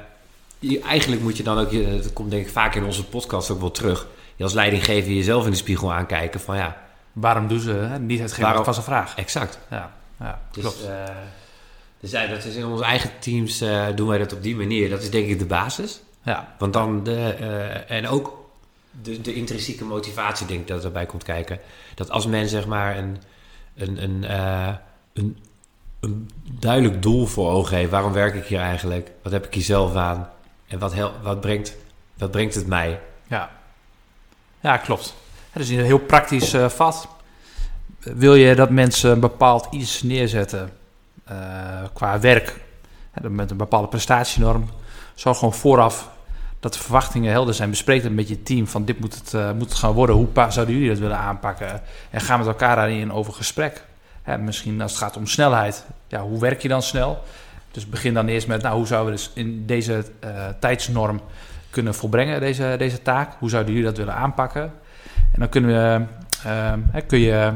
je 0.59 0.79
eigenlijk 0.81 1.21
moet 1.21 1.37
je 1.37 1.43
dan 1.43 1.57
ook, 1.59 1.71
dat 1.71 2.13
komt 2.13 2.31
denk 2.31 2.45
ik 2.45 2.51
vaak 2.51 2.75
in 2.75 2.83
onze 2.83 3.05
podcast 3.05 3.49
ook 3.49 3.59
wel 3.59 3.71
terug. 3.71 4.07
Je 4.35 4.43
als 4.43 4.53
leidinggever 4.53 5.11
jezelf 5.11 5.45
in 5.45 5.51
de 5.51 5.57
spiegel 5.57 5.93
aankijken 5.93 6.39
van 6.39 6.57
ja. 6.57 6.85
Waarom 7.11 7.47
doen 7.47 7.59
ze 7.59 7.97
niet 7.99 8.19
hetgeen 8.19 8.43
waarom, 8.43 8.63
van 8.63 8.73
ze 8.73 8.81
vraag? 8.81 9.15
Exact. 9.15 9.59
Ja, 9.69 9.91
ja 10.19 10.39
dus, 10.51 10.63
klopt. 10.63 10.83
Uh, 10.83 11.03
dus 11.99 12.11
ja, 12.11 12.27
dat 12.27 12.45
is 12.45 12.55
in 12.55 12.65
onze 12.65 12.83
eigen 12.83 13.11
teams 13.19 13.61
uh, 13.61 13.85
doen 13.95 14.07
wij 14.07 14.17
dat 14.17 14.33
op 14.33 14.43
die 14.43 14.55
manier. 14.55 14.89
Dat 14.89 15.01
is 15.01 15.09
denk 15.09 15.27
ik 15.27 15.39
de 15.39 15.45
basis. 15.45 16.01
Ja. 16.21 16.55
Want 16.57 16.73
dan 16.73 17.03
de, 17.03 17.35
uh, 17.39 17.91
en 17.91 18.07
ook 18.07 18.49
de, 19.01 19.21
de 19.21 19.33
intrinsieke 19.33 19.83
motivatie 19.83 20.47
denk 20.47 20.59
ik 20.59 20.67
dat 20.67 20.83
erbij 20.83 21.05
komt 21.05 21.23
kijken. 21.23 21.59
Dat 21.95 22.09
als 22.09 22.25
men 22.25 22.47
zeg 22.47 22.67
maar 22.67 22.97
een 22.97 23.17
een, 23.77 24.03
een, 24.03 24.23
uh, 24.23 24.73
een, 25.13 25.37
een 25.99 26.29
duidelijk 26.59 27.01
doel 27.01 27.25
voor 27.25 27.51
ogen 27.51 27.77
heeft. 27.77 27.91
Waarom 27.91 28.13
werk 28.13 28.35
ik 28.35 28.45
hier 28.45 28.59
eigenlijk? 28.59 29.11
Wat 29.23 29.31
heb 29.31 29.45
ik 29.45 29.53
hier 29.53 29.63
zelf 29.63 29.95
aan? 29.95 30.29
En 30.67 30.79
wat, 30.79 30.93
hel, 30.93 31.11
wat, 31.21 31.41
brengt, 31.41 31.75
wat 32.17 32.31
brengt 32.31 32.55
het 32.55 32.67
mij? 32.67 32.99
Ja, 33.27 33.49
ja 34.59 34.77
klopt. 34.77 35.15
Het 35.51 35.61
is 35.61 35.69
een 35.69 35.83
heel 35.83 35.99
praktisch 35.99 36.53
uh, 36.53 36.69
vat. 36.69 37.07
Wil 37.99 38.35
je 38.35 38.55
dat 38.55 38.69
mensen 38.69 39.11
een 39.11 39.19
bepaald 39.19 39.67
iets 39.71 40.03
neerzetten 40.03 40.69
uh, 41.31 41.37
qua 41.93 42.19
werk, 42.19 42.61
met 43.21 43.51
een 43.51 43.57
bepaalde 43.57 43.87
prestatienorm, 43.87 44.69
zorg 45.15 45.37
gewoon 45.37 45.53
vooraf 45.53 46.09
dat 46.59 46.73
de 46.73 46.79
verwachtingen 46.79 47.31
helder 47.31 47.53
zijn. 47.53 47.69
Bespreek 47.69 48.03
het 48.03 48.15
met 48.15 48.27
je 48.27 48.43
team 48.43 48.67
van 48.67 48.85
dit 48.85 48.99
moet 48.99 49.15
het, 49.15 49.33
uh, 49.33 49.51
moet 49.51 49.69
het 49.69 49.77
gaan 49.77 49.91
worden. 49.91 50.15
Hoe 50.15 50.27
zouden 50.33 50.75
jullie 50.75 50.89
dat 50.89 50.99
willen 50.99 51.17
aanpakken? 51.17 51.81
En 52.09 52.21
ga 52.21 52.37
met 52.37 52.47
elkaar 52.47 52.75
daarin 52.75 53.11
over 53.11 53.33
gesprek. 53.33 53.85
Misschien 54.39 54.81
als 54.81 54.91
het 54.91 55.01
gaat 55.01 55.17
om 55.17 55.27
snelheid. 55.27 55.85
Ja, 56.07 56.21
hoe 56.21 56.39
werk 56.39 56.61
je 56.61 56.67
dan 56.67 56.81
snel? 56.81 57.23
Dus 57.71 57.89
begin 57.89 58.13
dan 58.13 58.27
eerst 58.27 58.47
met, 58.47 58.61
nou, 58.61 58.75
hoe 58.77 58.87
zouden 58.87 59.13
we 59.13 59.19
dus 59.19 59.31
in 59.33 59.65
deze 59.65 60.05
uh, 60.23 60.29
tijdsnorm 60.59 61.21
kunnen 61.69 61.95
volbrengen, 61.95 62.39
deze, 62.39 62.75
deze 62.77 63.01
taak? 63.01 63.33
Hoe 63.39 63.49
zouden 63.49 63.73
jullie 63.73 63.87
dat 63.87 63.97
willen 63.97 64.13
aanpakken? 64.13 64.61
En 65.15 65.39
dan 65.39 65.49
kunnen 65.49 65.69
we, 65.69 66.05
uh, 66.93 67.01
kun 67.07 67.19
je 67.19 67.53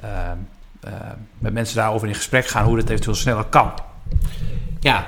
ehm, 0.00 0.36
met 1.38 1.52
mensen 1.52 1.76
daarover 1.76 2.08
in 2.08 2.14
gesprek 2.14 2.46
gaan 2.46 2.64
hoe 2.64 2.76
dat 2.76 2.88
eventueel 2.88 3.16
sneller 3.16 3.44
kan. 3.44 3.72
Ja, 4.80 5.06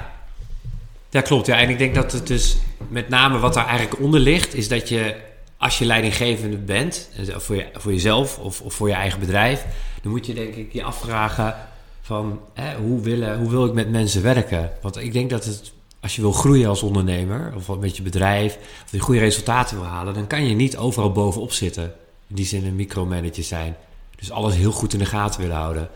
ja, 1.11 1.21
klopt. 1.21 1.47
Ja. 1.47 1.59
En 1.59 1.69
ik 1.69 1.79
denk 1.79 1.95
dat 1.95 2.13
het 2.13 2.27
dus 2.27 2.57
met 2.89 3.09
name 3.09 3.39
wat 3.39 3.55
daar 3.55 3.67
eigenlijk 3.67 4.01
onder 4.01 4.21
ligt, 4.21 4.55
is 4.55 4.69
dat 4.69 4.89
je 4.89 5.17
als 5.59 5.79
je 5.79 5.85
leidinggevende 5.85 6.57
bent, 6.57 7.09
voor, 7.27 7.57
je, 7.57 7.67
voor 7.73 7.93
jezelf 7.93 8.39
of, 8.39 8.61
of 8.61 8.75
voor 8.75 8.89
je 8.89 8.95
eigen 8.95 9.21
bedrijf, 9.21 9.67
dan 10.03 10.13
moet 10.13 10.27
je 10.27 10.35
denk 10.35 10.55
ik 10.55 10.73
je 10.73 10.83
afvragen 10.83 11.57
van 12.01 12.41
hè, 12.55 12.77
hoe, 12.77 13.01
willen, 13.01 13.39
hoe 13.39 13.51
wil 13.51 13.67
ik 13.67 13.73
met 13.73 13.91
mensen 13.91 14.23
werken? 14.23 14.71
Want 14.83 14.97
ik 14.97 15.13
denk 15.13 15.31
dat 15.31 15.45
het, 15.45 15.73
als 16.01 16.17
je 16.17 16.21
wil 16.21 16.33
groeien 16.33 16.69
als 16.69 16.83
ondernemer 16.83 17.53
of 17.57 17.79
met 17.79 17.97
je 17.97 18.03
bedrijf, 18.03 18.59
of 18.85 18.93
je 18.93 18.99
goede 18.99 19.21
resultaten 19.21 19.77
wil 19.77 19.87
halen, 19.87 20.15
dan 20.15 20.27
kan 20.27 20.47
je 20.47 20.55
niet 20.55 20.77
overal 20.77 21.13
bovenop 21.13 21.53
zitten. 21.53 21.95
In 22.29 22.35
die 22.35 22.47
zin 22.47 22.67
een 22.67 22.77
micromanager 22.77 23.45
zijn. 23.45 23.77
Dus 24.17 24.31
alles 24.31 24.55
heel 24.55 24.73
goed 24.73 24.93
in 24.93 24.99
de 24.99 25.05
gaten 25.05 25.41
willen 25.41 25.57
houden 25.57 25.89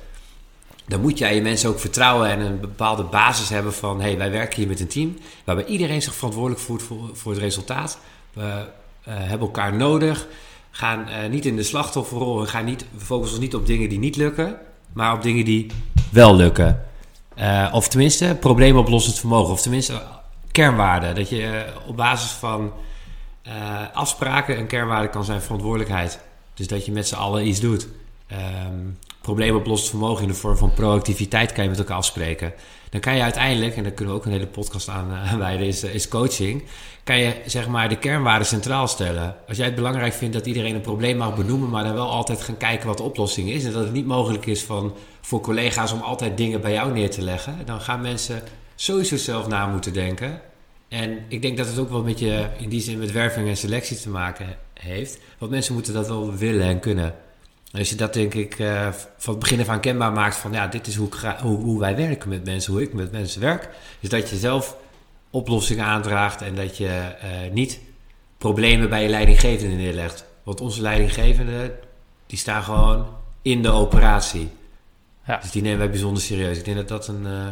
dan 0.92 1.00
moet 1.00 1.18
jij 1.18 1.34
je 1.34 1.42
mensen 1.42 1.68
ook 1.68 1.80
vertrouwen 1.80 2.28
en 2.28 2.40
een 2.40 2.60
bepaalde 2.60 3.02
basis 3.02 3.48
hebben 3.48 3.74
van... 3.74 4.00
hé, 4.00 4.06
hey, 4.06 4.18
wij 4.18 4.30
werken 4.30 4.56
hier 4.58 4.68
met 4.68 4.80
een 4.80 4.88
team 4.88 5.18
waarbij 5.44 5.64
iedereen 5.64 6.02
zich 6.02 6.14
verantwoordelijk 6.14 6.60
voelt 6.60 6.82
voor, 6.82 7.10
voor 7.12 7.32
het 7.32 7.40
resultaat. 7.40 7.98
We 8.32 8.42
uh, 8.42 8.64
hebben 9.04 9.46
elkaar 9.46 9.76
nodig, 9.76 10.26
gaan 10.70 11.08
uh, 11.08 11.30
niet 11.30 11.46
in 11.46 11.56
de 11.56 11.62
slachtofferrol... 11.62 12.40
en 12.40 12.46
gaan 12.46 12.64
niet, 12.64 12.84
focussen 12.96 13.36
ons 13.36 13.44
niet 13.44 13.54
op 13.54 13.66
dingen 13.66 13.88
die 13.88 13.98
niet 13.98 14.16
lukken, 14.16 14.56
maar 14.92 15.14
op 15.14 15.22
dingen 15.22 15.44
die 15.44 15.66
wel 16.10 16.36
lukken. 16.36 16.84
Uh, 17.38 17.68
of 17.72 17.88
tenminste, 17.88 18.36
probleemoplossend 18.40 19.18
vermogen. 19.18 19.52
Of 19.52 19.62
tenminste, 19.62 20.02
kernwaarden. 20.50 21.14
Dat 21.14 21.28
je 21.28 21.64
op 21.86 21.96
basis 21.96 22.30
van 22.30 22.72
afspraken 23.92 24.58
een 24.58 24.66
kernwaarde 24.66 25.08
kan 25.08 25.24
zijn 25.24 25.40
verantwoordelijkheid. 25.40 26.20
Dus 26.54 26.66
dat 26.66 26.86
je 26.86 26.92
met 26.92 27.08
z'n 27.08 27.14
allen 27.14 27.46
iets 27.46 27.60
doet. 27.60 27.88
Um, 28.66 28.98
probleemoplossend 29.22 29.90
vermogen 29.90 30.22
in 30.22 30.28
de 30.28 30.34
vorm 30.34 30.56
van 30.56 30.74
proactiviteit 30.74 31.52
kan 31.52 31.64
je 31.64 31.70
met 31.70 31.78
elkaar 31.78 31.96
afspreken. 31.96 32.52
Dan 32.90 33.00
kan 33.00 33.14
je 33.16 33.22
uiteindelijk, 33.22 33.76
en 33.76 33.82
daar 33.82 33.92
kunnen 33.92 34.14
we 34.14 34.20
ook 34.20 34.26
een 34.26 34.32
hele 34.32 34.46
podcast 34.46 34.88
aan 34.88 35.10
uh, 35.10 35.34
wijden, 35.34 35.66
is, 35.66 35.82
is 35.82 36.08
coaching. 36.08 36.64
Kan 37.04 37.18
je 37.18 37.34
zeg 37.46 37.68
maar 37.68 37.88
de 37.88 37.98
kernwaarden 37.98 38.46
centraal 38.46 38.88
stellen. 38.88 39.36
Als 39.48 39.56
jij 39.56 39.66
het 39.66 39.74
belangrijk 39.74 40.12
vindt 40.12 40.34
dat 40.34 40.46
iedereen 40.46 40.74
een 40.74 40.80
probleem 40.80 41.16
mag 41.16 41.36
benoemen, 41.36 41.70
maar 41.70 41.84
dan 41.84 41.94
wel 41.94 42.10
altijd 42.10 42.42
gaan 42.42 42.56
kijken 42.56 42.86
wat 42.86 42.96
de 42.96 43.02
oplossing 43.02 43.50
is. 43.50 43.64
En 43.64 43.72
dat 43.72 43.84
het 43.84 43.92
niet 43.92 44.06
mogelijk 44.06 44.46
is 44.46 44.62
van, 44.62 44.94
voor 45.20 45.40
collega's 45.40 45.92
om 45.92 46.00
altijd 46.00 46.36
dingen 46.36 46.60
bij 46.60 46.72
jou 46.72 46.92
neer 46.92 47.10
te 47.10 47.22
leggen. 47.22 47.56
Dan 47.64 47.80
gaan 47.80 48.00
mensen 48.00 48.42
sowieso 48.74 49.16
zelf 49.16 49.48
na 49.48 49.66
moeten 49.66 49.92
denken. 49.92 50.40
En 50.88 51.18
ik 51.28 51.42
denk 51.42 51.56
dat 51.56 51.66
het 51.66 51.78
ook 51.78 51.90
wel 51.90 52.02
met 52.02 52.18
je, 52.18 52.46
in 52.58 52.68
die 52.68 52.80
zin 52.80 52.98
met 52.98 53.12
werving 53.12 53.48
en 53.48 53.56
selectie 53.56 53.96
te 53.96 54.08
maken 54.08 54.46
heeft. 54.74 55.18
Want 55.38 55.50
mensen 55.50 55.74
moeten 55.74 55.94
dat 55.94 56.08
wel 56.08 56.34
willen 56.34 56.66
en 56.66 56.80
kunnen. 56.80 57.14
Als 57.78 57.90
je 57.90 57.96
dat 57.96 58.14
denk 58.14 58.34
ik 58.34 58.58
uh, 58.58 58.88
van 59.16 59.34
het 59.34 59.42
begin 59.42 59.60
af 59.60 59.68
aan 59.68 59.80
kenbaar 59.80 60.12
maakt 60.12 60.36
van 60.36 60.52
ja, 60.52 60.66
dit 60.66 60.86
is 60.86 60.94
hoe, 60.94 61.08
hoe, 61.42 61.58
hoe, 61.58 61.80
wij 61.80 61.96
werken 61.96 62.28
met 62.28 62.44
mensen, 62.44 62.72
hoe 62.72 62.82
ik 62.82 62.92
met 62.92 63.12
mensen 63.12 63.40
werk. 63.40 63.68
Is 64.00 64.08
dat 64.08 64.30
je 64.30 64.36
zelf 64.36 64.76
oplossingen 65.30 65.84
aandraagt 65.84 66.42
en 66.42 66.54
dat 66.54 66.76
je 66.76 66.86
uh, 66.86 67.52
niet 67.52 67.80
problemen 68.38 68.88
bij 68.88 69.02
je 69.02 69.08
leidinggevende 69.08 69.76
neerlegt. 69.76 70.24
Want 70.42 70.60
onze 70.60 70.82
leidinggevenden, 70.82 71.72
die 72.26 72.38
staan 72.38 72.62
gewoon 72.62 73.06
in 73.42 73.62
de 73.62 73.70
operatie. 73.70 74.50
Ja. 75.26 75.36
Dus 75.36 75.50
die 75.50 75.62
nemen 75.62 75.78
wij 75.78 75.90
bijzonder 75.90 76.22
serieus. 76.22 76.58
Ik 76.58 76.64
denk 76.64 76.76
dat 76.76 76.88
dat 76.88 77.08
een... 77.08 77.22
Uh, 77.26 77.46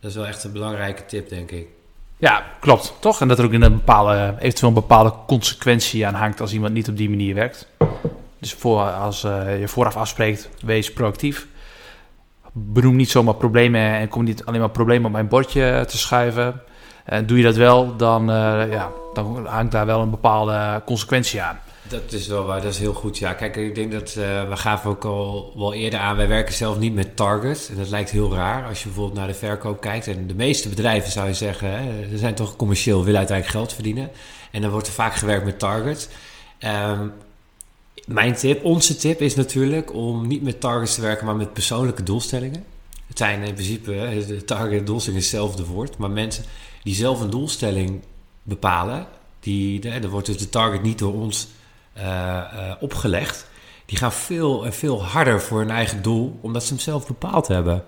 dat 0.00 0.10
is 0.10 0.16
wel 0.16 0.26
echt 0.26 0.44
een 0.44 0.52
belangrijke 0.52 1.06
tip, 1.06 1.28
denk 1.28 1.50
ik. 1.50 1.66
Ja, 2.16 2.44
klopt. 2.60 2.94
Toch? 3.00 3.20
En 3.20 3.28
dat 3.28 3.38
er 3.38 3.44
ook 3.44 3.52
in 3.52 3.62
een 3.62 3.74
bepaalde, 3.74 4.34
eventueel 4.38 4.68
een 4.68 4.74
bepaalde 4.74 5.14
consequentie 5.26 6.06
aan 6.06 6.14
hangt 6.14 6.40
als 6.40 6.52
iemand 6.52 6.72
niet 6.72 6.88
op 6.88 6.96
die 6.96 7.10
manier 7.10 7.34
werkt. 7.34 7.68
Dus 8.44 8.54
voor, 8.54 8.80
als 8.80 9.24
uh, 9.24 9.60
je 9.60 9.68
vooraf 9.68 9.96
afspreekt, 9.96 10.48
wees 10.64 10.92
proactief. 10.92 11.46
Benoem 12.52 12.96
niet 12.96 13.10
zomaar 13.10 13.34
problemen 13.34 13.80
en 13.80 14.08
kom 14.08 14.24
niet 14.24 14.44
alleen 14.44 14.60
maar 14.60 14.70
problemen 14.70 15.06
op 15.06 15.12
mijn 15.12 15.28
bordje 15.28 15.84
te 15.88 15.98
schuiven. 15.98 16.62
En 17.04 17.26
doe 17.26 17.36
je 17.36 17.42
dat 17.44 17.56
wel, 17.56 17.96
dan, 17.96 18.30
uh, 18.30 18.72
ja, 18.72 18.90
dan 19.14 19.46
hangt 19.46 19.72
daar 19.72 19.86
wel 19.86 20.00
een 20.00 20.10
bepaalde 20.10 20.82
consequentie 20.86 21.42
aan. 21.42 21.58
Dat 21.82 22.12
is 22.12 22.26
wel 22.26 22.44
waar, 22.44 22.62
dat 22.62 22.72
is 22.72 22.78
heel 22.78 22.92
goed. 22.92 23.18
Ja, 23.18 23.32
kijk, 23.32 23.56
ik 23.56 23.74
denk 23.74 23.92
dat 23.92 24.14
uh, 24.18 24.48
we 24.48 24.56
gaven 24.56 24.90
ook 24.90 25.04
al 25.04 25.52
wel 25.56 25.74
eerder 25.74 26.00
aan. 26.00 26.16
Wij 26.16 26.28
werken 26.28 26.54
zelf 26.54 26.78
niet 26.78 26.94
met 26.94 27.16
target. 27.16 27.68
En 27.70 27.76
dat 27.76 27.90
lijkt 27.90 28.10
heel 28.10 28.34
raar 28.34 28.66
als 28.66 28.78
je 28.78 28.84
bijvoorbeeld 28.84 29.18
naar 29.18 29.26
de 29.26 29.34
verkoop 29.34 29.80
kijkt. 29.80 30.06
En 30.06 30.26
de 30.26 30.34
meeste 30.34 30.68
bedrijven 30.68 31.10
zou 31.10 31.26
je 31.26 31.34
zeggen, 31.34 31.68
er 32.12 32.18
zijn 32.18 32.34
toch 32.34 32.56
commercieel, 32.56 33.04
willen 33.04 33.18
uiteindelijk 33.18 33.58
geld 33.58 33.72
verdienen. 33.72 34.10
En 34.50 34.60
dan 34.60 34.70
wordt 34.70 34.86
er 34.86 34.92
vaak 34.92 35.14
gewerkt 35.14 35.44
met 35.44 35.58
target. 35.58 36.10
Um, 36.60 37.12
mijn 38.06 38.34
tip, 38.34 38.64
onze 38.64 38.96
tip 38.96 39.20
is 39.20 39.34
natuurlijk 39.34 39.94
om 39.94 40.26
niet 40.26 40.42
met 40.42 40.60
targets 40.60 40.94
te 40.94 41.00
werken, 41.00 41.26
maar 41.26 41.36
met 41.36 41.52
persoonlijke 41.52 42.02
doelstellingen. 42.02 42.64
Het 43.06 43.18
zijn 43.18 43.42
in 43.42 43.54
principe, 43.54 44.24
de 44.26 44.44
target 44.44 44.86
doelstelling 44.86 45.22
is 45.22 45.30
hetzelfde 45.30 45.64
woord, 45.64 45.96
maar 45.96 46.10
mensen 46.10 46.44
die 46.82 46.94
zelf 46.94 47.20
een 47.20 47.30
doelstelling 47.30 48.02
bepalen, 48.42 49.06
die, 49.40 49.80
dan 50.00 50.10
wordt 50.10 50.26
dus 50.26 50.38
de 50.38 50.48
target 50.48 50.82
niet 50.82 50.98
door 50.98 51.14
ons 51.14 51.48
uh, 51.98 52.72
opgelegd. 52.80 53.46
Die 53.86 53.98
gaan 53.98 54.12
veel 54.12 54.64
en 54.64 54.72
veel 54.72 55.04
harder 55.04 55.40
voor 55.40 55.58
hun 55.58 55.70
eigen 55.70 56.02
doel, 56.02 56.38
omdat 56.40 56.62
ze 56.62 56.68
hem 56.68 56.82
zelf 56.82 57.06
bepaald 57.06 57.48
hebben. 57.48 57.84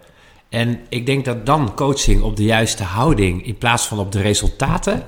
En 0.48 0.80
ik 0.88 1.06
denk 1.06 1.24
dat 1.24 1.46
dan 1.46 1.74
coaching 1.74 2.22
op 2.22 2.36
de 2.36 2.44
juiste 2.44 2.82
houding 2.82 3.46
in 3.46 3.58
plaats 3.58 3.86
van 3.86 3.98
op 3.98 4.12
de 4.12 4.20
resultaten 4.20 5.06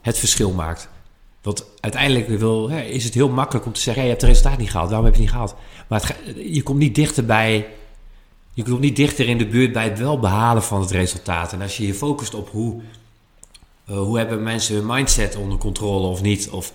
het 0.00 0.18
verschil 0.18 0.52
maakt. 0.52 0.88
Want 1.46 1.64
uiteindelijk 1.80 2.28
wil, 2.28 2.70
hè, 2.70 2.80
is 2.80 3.04
het 3.04 3.14
heel 3.14 3.28
makkelijk 3.28 3.66
om 3.66 3.72
te 3.72 3.80
zeggen: 3.80 4.02
hey, 4.02 4.12
je 4.12 4.16
hebt 4.16 4.26
het 4.26 4.30
resultaat 4.30 4.58
niet 4.58 4.70
gehaald, 4.70 4.88
waarom 4.88 5.06
heb 5.06 5.16
je 5.16 5.22
het 5.22 5.30
niet 5.30 5.40
gehaald? 5.40 5.56
Maar 5.88 6.16
je 6.36 6.62
komt 6.62 6.78
niet 6.78 6.94
dichter 6.94 7.24
bij. 7.24 7.66
Je 8.52 8.62
komt 8.62 8.80
niet 8.80 8.96
dichter 8.96 9.28
in 9.28 9.38
de 9.38 9.46
buurt 9.46 9.72
bij 9.72 9.84
het 9.84 9.98
wel 9.98 10.18
behalen 10.18 10.62
van 10.62 10.80
het 10.80 10.90
resultaat. 10.90 11.52
En 11.52 11.62
als 11.62 11.76
je 11.76 11.86
je 11.86 11.94
focust 11.94 12.34
op 12.34 12.48
hoe, 12.48 12.80
uh, 13.90 13.96
hoe 13.96 14.18
hebben 14.18 14.42
mensen 14.42 14.74
hun 14.74 14.86
mindset 14.86 15.36
onder 15.36 15.58
controle 15.58 16.06
of 16.06 16.22
niet, 16.22 16.50
of 16.50 16.72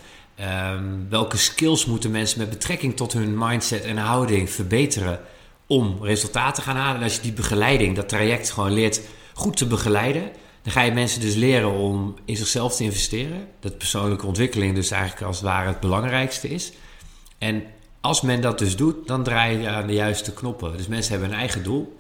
um, 0.75 1.07
welke 1.09 1.37
skills 1.37 1.85
moeten 1.85 2.11
mensen 2.11 2.39
met 2.39 2.49
betrekking 2.49 2.95
tot 2.95 3.13
hun 3.13 3.37
mindset 3.37 3.83
en 3.83 3.97
houding 3.97 4.49
verbeteren 4.49 5.19
om 5.67 5.97
resultaten 6.01 6.63
te 6.63 6.69
gaan 6.69 6.77
halen. 6.77 6.97
En 6.97 7.03
als 7.03 7.15
je 7.15 7.21
die 7.21 7.33
begeleiding, 7.33 7.95
dat 7.95 8.09
traject 8.09 8.51
gewoon 8.51 8.73
leert 8.73 9.01
goed 9.33 9.57
te 9.57 9.67
begeleiden, 9.67 10.31
dan 10.61 10.71
ga 10.71 10.81
je 10.81 10.91
mensen 10.91 11.21
dus 11.21 11.35
leren 11.35 11.71
om 11.71 12.15
in 12.25 12.37
zichzelf 12.37 12.75
te 12.75 12.83
investeren. 12.83 13.47
Dat 13.59 13.77
persoonlijke 13.77 14.25
ontwikkeling 14.25 14.75
dus 14.75 14.91
eigenlijk 14.91 15.23
als 15.23 15.35
het 15.35 15.45
ware 15.45 15.67
het 15.67 15.79
belangrijkste 15.79 16.49
is. 16.49 16.71
En 17.37 17.63
als 18.01 18.21
men 18.21 18.41
dat 18.41 18.59
dus 18.59 18.75
doet, 18.75 19.07
dan 19.07 19.23
draai 19.23 19.57
je 19.57 19.69
aan 19.69 19.87
de 19.87 19.93
juiste 19.93 20.33
knoppen. 20.33 20.77
Dus 20.77 20.87
mensen 20.87 21.11
hebben 21.11 21.31
een 21.31 21.39
eigen 21.39 21.63
doel. 21.63 21.99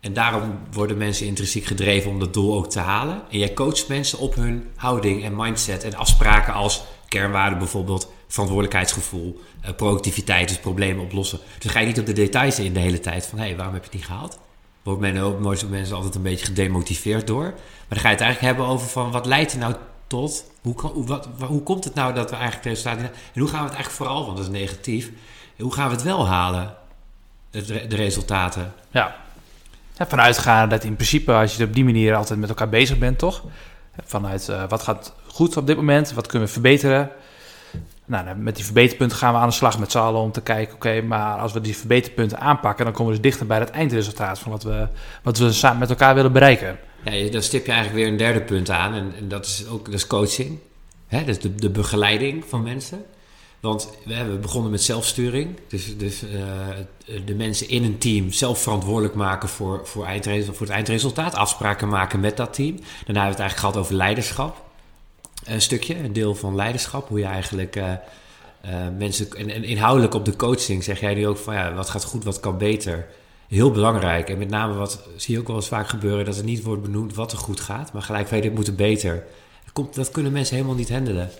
En 0.00 0.12
daarom 0.12 0.58
worden 0.72 0.96
mensen 0.96 1.26
intrinsiek 1.26 1.64
gedreven 1.64 2.10
om 2.10 2.18
dat 2.18 2.34
doel 2.34 2.54
ook 2.56 2.70
te 2.70 2.78
halen. 2.78 3.22
En 3.30 3.38
jij 3.38 3.52
coacht 3.52 3.88
mensen 3.88 4.18
op 4.18 4.34
hun 4.34 4.68
houding 4.76 5.24
en 5.24 5.36
mindset 5.36 5.84
en 5.84 5.94
afspraken 5.94 6.52
als 6.52 6.82
kernwaarden 7.08 7.58
bijvoorbeeld, 7.58 8.12
verantwoordelijkheidsgevoel, 8.28 9.40
uh, 9.64 9.70
productiviteit, 9.76 10.48
dus 10.48 10.58
problemen 10.58 11.04
oplossen. 11.04 11.38
Dus 11.58 11.70
ga 11.70 11.80
je 11.80 11.86
niet 11.86 11.98
op 11.98 12.06
de 12.06 12.12
details 12.12 12.58
in 12.58 12.72
de 12.72 12.80
hele 12.80 13.00
tijd 13.00 13.26
van 13.26 13.38
hé, 13.38 13.44
hey, 13.44 13.56
waarom 13.56 13.74
heb 13.74 13.82
je 13.82 13.90
het 13.90 13.98
niet 13.98 14.08
gehaald? 14.08 14.38
Wordt 14.82 15.00
men 15.00 15.18
ook 15.18 15.68
mensen 15.68 15.96
altijd 15.96 16.14
een 16.14 16.22
beetje 16.22 16.46
gedemotiveerd 16.46 17.26
door. 17.26 17.42
Maar 17.42 17.88
dan 17.88 17.98
ga 17.98 18.08
je 18.08 18.14
het 18.14 18.24
eigenlijk 18.24 18.54
hebben 18.54 18.74
over 18.74 18.88
van 18.88 19.10
wat 19.10 19.26
leidt 19.26 19.52
er 19.52 19.58
nou 19.58 19.74
tot? 20.06 20.44
Hoe, 20.62 20.80
hoe, 20.80 21.06
wat, 21.06 21.28
hoe 21.46 21.62
komt 21.62 21.84
het 21.84 21.94
nou 21.94 22.14
dat 22.14 22.30
we 22.30 22.36
eigenlijk 22.36 22.64
resultaten... 22.64 23.04
En 23.04 23.40
hoe 23.40 23.48
gaan 23.48 23.58
we 23.58 23.66
het 23.66 23.74
eigenlijk 23.74 23.90
vooral, 23.90 24.24
want 24.24 24.36
dat 24.36 24.46
is 24.46 24.52
negatief... 24.52 25.10
Hoe 25.58 25.74
gaan 25.74 25.88
we 25.88 25.94
het 25.94 26.04
wel 26.04 26.28
halen, 26.28 26.74
de, 27.50 27.86
de 27.86 27.96
resultaten? 27.96 28.72
Ja. 28.90 29.16
ja, 29.92 30.06
vanuitgaan 30.06 30.68
dat 30.68 30.84
in 30.84 30.94
principe 30.94 31.32
als 31.32 31.56
je 31.56 31.64
op 31.64 31.74
die 31.74 31.84
manier 31.84 32.14
altijd 32.14 32.38
met 32.38 32.48
elkaar 32.48 32.68
bezig 32.68 32.98
bent, 32.98 33.18
toch? 33.18 33.44
Vanuit 34.04 34.48
uh, 34.48 34.68
wat 34.68 34.82
gaat 34.82 35.14
goed 35.26 35.56
op 35.56 35.66
dit 35.66 35.76
moment, 35.76 36.12
wat 36.12 36.26
kunnen 36.26 36.48
we 36.48 36.54
verbeteren... 36.54 37.10
Nou, 38.10 38.36
met 38.36 38.56
die 38.56 38.64
verbeterpunten 38.64 39.16
gaan 39.16 39.32
we 39.32 39.38
aan 39.38 39.48
de 39.48 39.54
slag 39.54 39.78
met 39.78 39.90
z'n 39.90 39.98
allen 39.98 40.20
om 40.20 40.32
te 40.32 40.40
kijken, 40.40 40.74
oké, 40.74 41.02
maar 41.02 41.38
als 41.38 41.52
we 41.52 41.60
die 41.60 41.76
verbeterpunten 41.76 42.40
aanpakken, 42.40 42.84
dan 42.84 42.94
komen 42.94 43.12
we 43.12 43.20
dus 43.20 43.30
dichter 43.30 43.46
bij 43.46 43.58
het 43.58 43.70
eindresultaat 43.70 44.38
van 44.38 44.50
wat 44.50 44.62
we, 44.62 44.88
wat 45.22 45.38
we 45.38 45.52
samen 45.52 45.78
met 45.78 45.90
elkaar 45.90 46.14
willen 46.14 46.32
bereiken. 46.32 46.78
Ja, 47.04 47.30
dan 47.30 47.42
stip 47.42 47.66
je 47.66 47.72
eigenlijk 47.72 48.02
weer 48.02 48.12
een 48.12 48.18
derde 48.18 48.40
punt 48.40 48.70
aan 48.70 48.94
en, 48.94 49.12
en 49.18 49.28
dat 49.28 49.46
is 49.46 49.66
ook 49.68 49.84
dat 49.84 49.94
is 49.94 50.06
coaching. 50.06 50.58
Hè? 51.06 51.24
Dat 51.24 51.44
is 51.44 51.50
de, 51.56 51.70
begeleiding 51.70 52.44
van 52.48 52.62
mensen. 52.62 53.04
Want 53.60 53.90
we 54.04 54.14
hebben 54.14 54.40
begonnen 54.40 54.70
met 54.70 54.82
zelfsturing. 54.82 55.58
Dus, 55.68 55.98
dus 55.98 56.24
uh, 56.24 56.30
de 57.24 57.34
mensen 57.34 57.68
in 57.68 57.84
een 57.84 57.98
team 57.98 58.32
zelf 58.32 58.62
verantwoordelijk 58.62 59.14
maken 59.14 59.48
voor, 59.48 59.80
voor, 59.84 60.06
voor 60.52 60.66
het 60.66 60.74
eindresultaat. 60.74 61.34
Afspraken 61.34 61.88
maken 61.88 62.20
met 62.20 62.36
dat 62.36 62.54
team. 62.54 62.76
Daarna 62.76 62.86
hebben 63.04 63.14
we 63.14 63.20
het 63.20 63.38
eigenlijk 63.38 63.58
gehad 63.58 63.76
over 63.76 63.94
leiderschap 63.94 64.69
een 65.44 65.60
stukje, 65.60 65.96
een 65.96 66.12
deel 66.12 66.34
van 66.34 66.54
leiderschap. 66.54 67.08
Hoe 67.08 67.18
je 67.18 67.24
eigenlijk 67.24 67.76
uh, 67.76 67.92
uh, 68.64 68.70
mensen. 68.98 69.32
En, 69.32 69.64
inhoudelijk 69.64 70.14
op 70.14 70.24
de 70.24 70.36
coaching 70.36 70.84
zeg 70.84 71.00
jij 71.00 71.14
nu 71.14 71.26
ook 71.26 71.36
van 71.36 71.54
ja, 71.54 71.74
wat 71.74 71.90
gaat 71.90 72.04
goed, 72.04 72.24
wat 72.24 72.40
kan 72.40 72.58
beter. 72.58 73.06
Heel 73.48 73.70
belangrijk. 73.70 74.28
En 74.28 74.38
met 74.38 74.48
name 74.48 74.74
wat 74.74 75.02
zie 75.16 75.34
je 75.34 75.40
ook 75.40 75.46
wel 75.46 75.56
eens 75.56 75.68
vaak 75.68 75.88
gebeuren: 75.88 76.24
dat 76.24 76.36
er 76.36 76.44
niet 76.44 76.62
wordt 76.62 76.82
benoemd 76.82 77.14
wat 77.14 77.32
er 77.32 77.38
goed 77.38 77.60
gaat, 77.60 77.92
maar 77.92 78.02
gelijk 78.02 78.28
van 78.28 78.40
dit 78.40 78.54
moet 78.54 78.66
er 78.66 78.74
beter. 78.74 79.24
Dat, 79.64 79.72
komt, 79.72 79.94
dat 79.94 80.10
kunnen 80.10 80.32
mensen 80.32 80.56
helemaal 80.56 80.76
niet 80.76 80.90
handelen. 80.90 81.30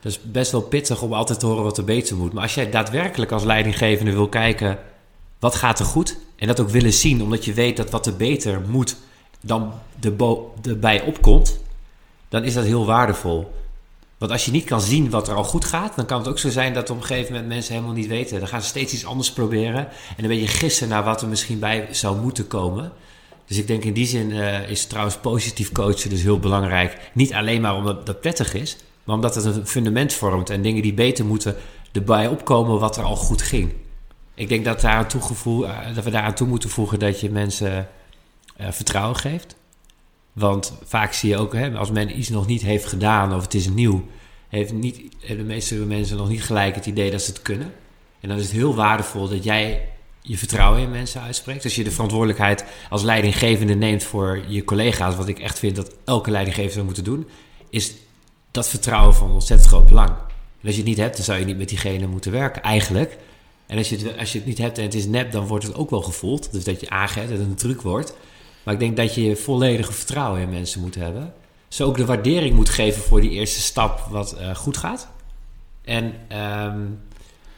Dat 0.00 0.12
is 0.12 0.20
best 0.22 0.52
wel 0.52 0.62
pittig 0.62 1.02
om 1.02 1.12
altijd 1.12 1.40
te 1.40 1.46
horen 1.46 1.62
wat 1.62 1.78
er 1.78 1.84
beter 1.84 2.16
moet. 2.16 2.32
Maar 2.32 2.42
als 2.42 2.54
jij 2.54 2.70
daadwerkelijk 2.70 3.32
als 3.32 3.44
leidinggevende 3.44 4.12
wil 4.12 4.28
kijken 4.28 4.78
wat 5.38 5.54
gaat 5.54 5.78
er 5.78 5.84
goed 5.84 6.16
en 6.36 6.46
dat 6.46 6.60
ook 6.60 6.68
willen 6.68 6.92
zien, 6.92 7.22
omdat 7.22 7.44
je 7.44 7.52
weet 7.52 7.76
dat 7.76 7.90
wat 7.90 8.06
er 8.06 8.16
beter 8.16 8.60
moet 8.68 8.96
dan 9.40 9.72
erbij 10.62 11.02
opkomt, 11.02 11.60
dan 12.30 12.44
is 12.44 12.54
dat 12.54 12.64
heel 12.64 12.86
waardevol. 12.86 13.52
Want 14.18 14.32
als 14.32 14.44
je 14.44 14.50
niet 14.50 14.64
kan 14.64 14.80
zien 14.80 15.10
wat 15.10 15.28
er 15.28 15.34
al 15.34 15.44
goed 15.44 15.64
gaat, 15.64 15.96
dan 15.96 16.06
kan 16.06 16.18
het 16.18 16.28
ook 16.28 16.38
zo 16.38 16.50
zijn 16.50 16.74
dat 16.74 16.90
op 16.90 16.96
een 16.96 17.04
gegeven 17.04 17.32
moment 17.32 17.48
mensen 17.48 17.74
helemaal 17.74 17.94
niet 17.94 18.06
weten. 18.06 18.38
Dan 18.38 18.48
gaan 18.48 18.62
ze 18.62 18.68
steeds 18.68 18.92
iets 18.92 19.06
anders 19.06 19.32
proberen. 19.32 19.88
En 19.88 20.16
dan 20.16 20.26
ben 20.26 20.40
je 20.40 20.46
gissen 20.46 20.88
naar 20.88 21.04
wat 21.04 21.22
er 21.22 21.28
misschien 21.28 21.58
bij 21.58 21.88
zou 21.90 22.20
moeten 22.20 22.46
komen. 22.46 22.92
Dus 23.46 23.58
ik 23.58 23.66
denk 23.66 23.84
in 23.84 23.92
die 23.92 24.06
zin 24.06 24.30
uh, 24.30 24.70
is 24.70 24.86
trouwens 24.86 25.16
positief 25.16 25.72
coachen 25.72 26.10
dus 26.10 26.22
heel 26.22 26.38
belangrijk. 26.38 27.10
Niet 27.14 27.32
alleen 27.32 27.60
maar 27.60 27.76
omdat 27.76 28.06
dat 28.06 28.20
prettig 28.20 28.54
is, 28.54 28.76
maar 29.04 29.14
omdat 29.14 29.34
het 29.34 29.44
een 29.44 29.66
fundament 29.66 30.12
vormt 30.12 30.50
en 30.50 30.62
dingen 30.62 30.82
die 30.82 30.94
beter 30.94 31.24
moeten 31.24 31.56
erbij 31.92 32.28
opkomen 32.28 32.78
wat 32.78 32.96
er 32.96 33.04
al 33.04 33.16
goed 33.16 33.42
ging. 33.42 33.72
Ik 34.34 34.48
denk 34.48 34.64
dat, 34.64 34.80
daar 34.80 34.94
aan 34.94 35.06
uh, 35.46 35.94
dat 35.94 36.04
we 36.04 36.10
daaraan 36.10 36.34
toe 36.34 36.46
moeten 36.46 36.70
voegen 36.70 36.98
dat 36.98 37.20
je 37.20 37.30
mensen 37.30 37.88
uh, 38.60 38.66
vertrouwen 38.70 39.16
geeft. 39.16 39.56
Want 40.32 40.72
vaak 40.84 41.12
zie 41.12 41.28
je 41.28 41.36
ook, 41.36 41.54
hè, 41.54 41.76
als 41.76 41.90
men 41.90 42.18
iets 42.18 42.28
nog 42.28 42.46
niet 42.46 42.62
heeft 42.62 42.86
gedaan 42.86 43.34
of 43.34 43.42
het 43.42 43.54
is 43.54 43.68
nieuw, 43.68 44.06
heeft 44.48 44.72
niet, 44.72 45.02
de 45.26 45.34
meeste 45.34 45.74
mensen 45.74 46.16
nog 46.16 46.28
niet 46.28 46.42
gelijk 46.42 46.74
het 46.74 46.86
idee 46.86 47.10
dat 47.10 47.22
ze 47.22 47.30
het 47.30 47.42
kunnen. 47.42 47.72
En 48.20 48.28
dan 48.28 48.38
is 48.38 48.44
het 48.44 48.52
heel 48.52 48.74
waardevol 48.74 49.28
dat 49.28 49.44
jij 49.44 49.88
je 50.22 50.38
vertrouwen 50.38 50.80
in 50.80 50.90
mensen 50.90 51.20
uitspreekt. 51.20 51.64
Als 51.64 51.74
je 51.74 51.84
de 51.84 51.90
verantwoordelijkheid 51.90 52.64
als 52.90 53.02
leidinggevende 53.02 53.74
neemt 53.74 54.04
voor 54.04 54.44
je 54.48 54.64
collega's, 54.64 55.16
wat 55.16 55.28
ik 55.28 55.38
echt 55.38 55.58
vind 55.58 55.76
dat 55.76 55.94
elke 56.04 56.30
leidinggevende 56.30 56.74
zou 56.74 56.84
moeten 56.84 57.04
doen, 57.04 57.28
is 57.70 57.94
dat 58.50 58.68
vertrouwen 58.68 59.14
van 59.14 59.30
ontzettend 59.30 59.68
groot 59.68 59.86
belang. 59.86 60.08
En 60.08 60.66
als 60.66 60.74
je 60.74 60.80
het 60.80 60.88
niet 60.88 60.98
hebt, 60.98 61.16
dan 61.16 61.24
zou 61.24 61.38
je 61.38 61.44
niet 61.44 61.58
met 61.58 61.68
diegene 61.68 62.06
moeten 62.06 62.32
werken, 62.32 62.62
eigenlijk. 62.62 63.18
En 63.66 63.78
als 63.78 63.88
je, 63.88 63.96
het, 63.96 64.18
als 64.18 64.32
je 64.32 64.38
het 64.38 64.46
niet 64.46 64.58
hebt 64.58 64.78
en 64.78 64.84
het 64.84 64.94
is 64.94 65.06
nep, 65.06 65.32
dan 65.32 65.46
wordt 65.46 65.66
het 65.66 65.74
ook 65.74 65.90
wel 65.90 66.02
gevoeld. 66.02 66.52
Dus 66.52 66.64
dat 66.64 66.80
je 66.80 66.90
aangeeft 66.90 67.28
dat 67.28 67.38
het 67.38 67.46
een 67.46 67.54
truc 67.54 67.80
wordt. 67.80 68.14
Maar 68.62 68.74
ik 68.74 68.80
denk 68.80 68.96
dat 68.96 69.14
je 69.14 69.36
volledige 69.36 69.92
vertrouwen 69.92 70.40
in 70.40 70.50
mensen 70.50 70.80
moet 70.80 70.94
hebben. 70.94 71.32
Ze 71.68 71.84
ook 71.84 71.96
de 71.96 72.04
waardering 72.04 72.54
moet 72.54 72.68
geven 72.68 73.02
voor 73.02 73.20
die 73.20 73.30
eerste 73.30 73.60
stap 73.60 74.06
wat 74.10 74.36
uh, 74.40 74.54
goed 74.54 74.76
gaat. 74.76 75.08
En 75.84 76.04
um, 76.64 77.00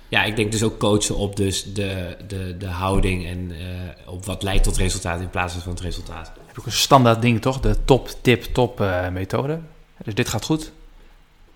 ja, 0.09 0.25
ik 0.25 0.37
denk 0.37 0.53
dus 0.53 0.63
ook 0.63 0.79
coachen 0.79 1.17
op 1.17 1.37
dus 1.37 1.73
de, 1.73 2.17
de, 2.27 2.57
de 2.57 2.67
houding 2.67 3.27
en 3.27 3.51
uh, 3.51 3.59
op 4.07 4.25
wat 4.25 4.43
leidt 4.43 4.65
tot 4.65 4.77
resultaat 4.77 5.21
in 5.21 5.31
plaats 5.31 5.55
van 5.55 5.73
het 5.73 5.81
resultaat. 5.81 6.33
Heb 6.47 6.59
ik 6.59 6.67
een 6.67 6.73
standaard 6.73 7.23
ding 7.23 7.41
toch? 7.41 7.61
De 7.61 7.77
top, 7.85 8.09
tip, 8.21 8.43
top 8.43 8.81
uh, 8.81 9.09
methode. 9.09 9.59
Dus 10.05 10.15
dit 10.15 10.29
gaat 10.29 10.45
goed. 10.45 10.73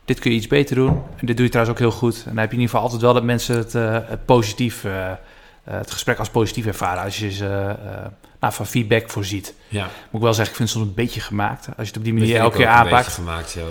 Dit 0.04 0.18
kun 0.18 0.30
je 0.30 0.36
iets 0.36 0.46
beter 0.46 0.76
doen. 0.76 1.02
En 1.16 1.26
dit 1.26 1.36
doe 1.36 1.44
je 1.44 1.50
trouwens 1.50 1.76
ook 1.76 1.82
heel 1.82 1.98
goed. 1.98 2.16
En 2.16 2.24
dan 2.24 2.36
heb 2.36 2.50
je 2.50 2.56
in 2.56 2.62
ieder 2.62 2.68
geval 2.68 2.82
altijd 2.82 3.02
wel 3.02 3.14
dat 3.14 3.22
mensen 3.22 3.56
het, 3.56 3.72
het 4.08 4.24
positief, 4.24 4.84
het 5.64 5.90
gesprek 5.90 6.18
als 6.18 6.30
positief 6.30 6.66
ervaren. 6.66 7.02
Als 7.02 7.18
je 7.18 7.30
ze 7.30 7.76
nou, 8.46 8.58
van 8.58 8.66
feedback 8.66 9.10
voorziet. 9.10 9.54
Ja. 9.68 9.82
Moet 9.82 9.92
ik 10.12 10.20
wel 10.20 10.34
zeggen, 10.34 10.50
ik 10.50 10.56
vind 10.56 10.68
het 10.68 10.78
soms 10.78 10.88
een 10.88 10.94
beetje 10.94 11.20
gemaakt. 11.20 11.66
Als 11.66 11.74
je 11.76 11.84
het 11.84 11.96
op 11.96 12.04
die 12.04 12.12
manier 12.12 12.36
elke 12.36 12.56
keer 12.56 12.66
aanpakt. 12.66 13.12
gemaakt, 13.12 13.52
ja. 13.52 13.62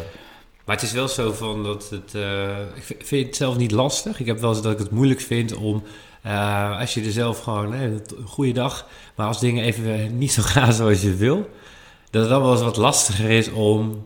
Maar 0.65 0.75
het 0.75 0.85
is 0.85 0.91
wel 0.91 1.07
zo 1.07 1.31
van 1.31 1.63
dat 1.63 1.89
het. 1.89 2.13
Uh, 2.15 2.59
ik 2.73 3.05
vind 3.05 3.25
het 3.25 3.35
zelf 3.35 3.57
niet 3.57 3.71
lastig. 3.71 4.19
Ik 4.19 4.25
heb 4.25 4.39
wel 4.39 4.49
eens 4.49 4.61
dat 4.61 4.71
ik 4.71 4.79
het 4.79 4.91
moeilijk 4.91 5.21
vind 5.21 5.55
om. 5.55 5.83
Uh, 6.25 6.79
als 6.79 6.93
je 6.93 7.01
er 7.01 7.11
zelf 7.11 7.39
gewoon. 7.39 7.73
een 7.73 8.01
goede 8.25 8.51
dag. 8.51 8.87
Maar 9.15 9.27
als 9.27 9.39
dingen 9.39 9.63
even 9.63 10.17
niet 10.17 10.31
zo 10.31 10.41
gaan 10.53 10.73
zoals 10.73 11.01
je 11.01 11.15
wil. 11.15 11.49
Dat 12.09 12.21
het 12.21 12.31
dan 12.31 12.41
wel 12.41 12.51
eens 12.51 12.61
wat 12.61 12.77
lastiger 12.77 13.29
is 13.29 13.49
om 13.49 14.05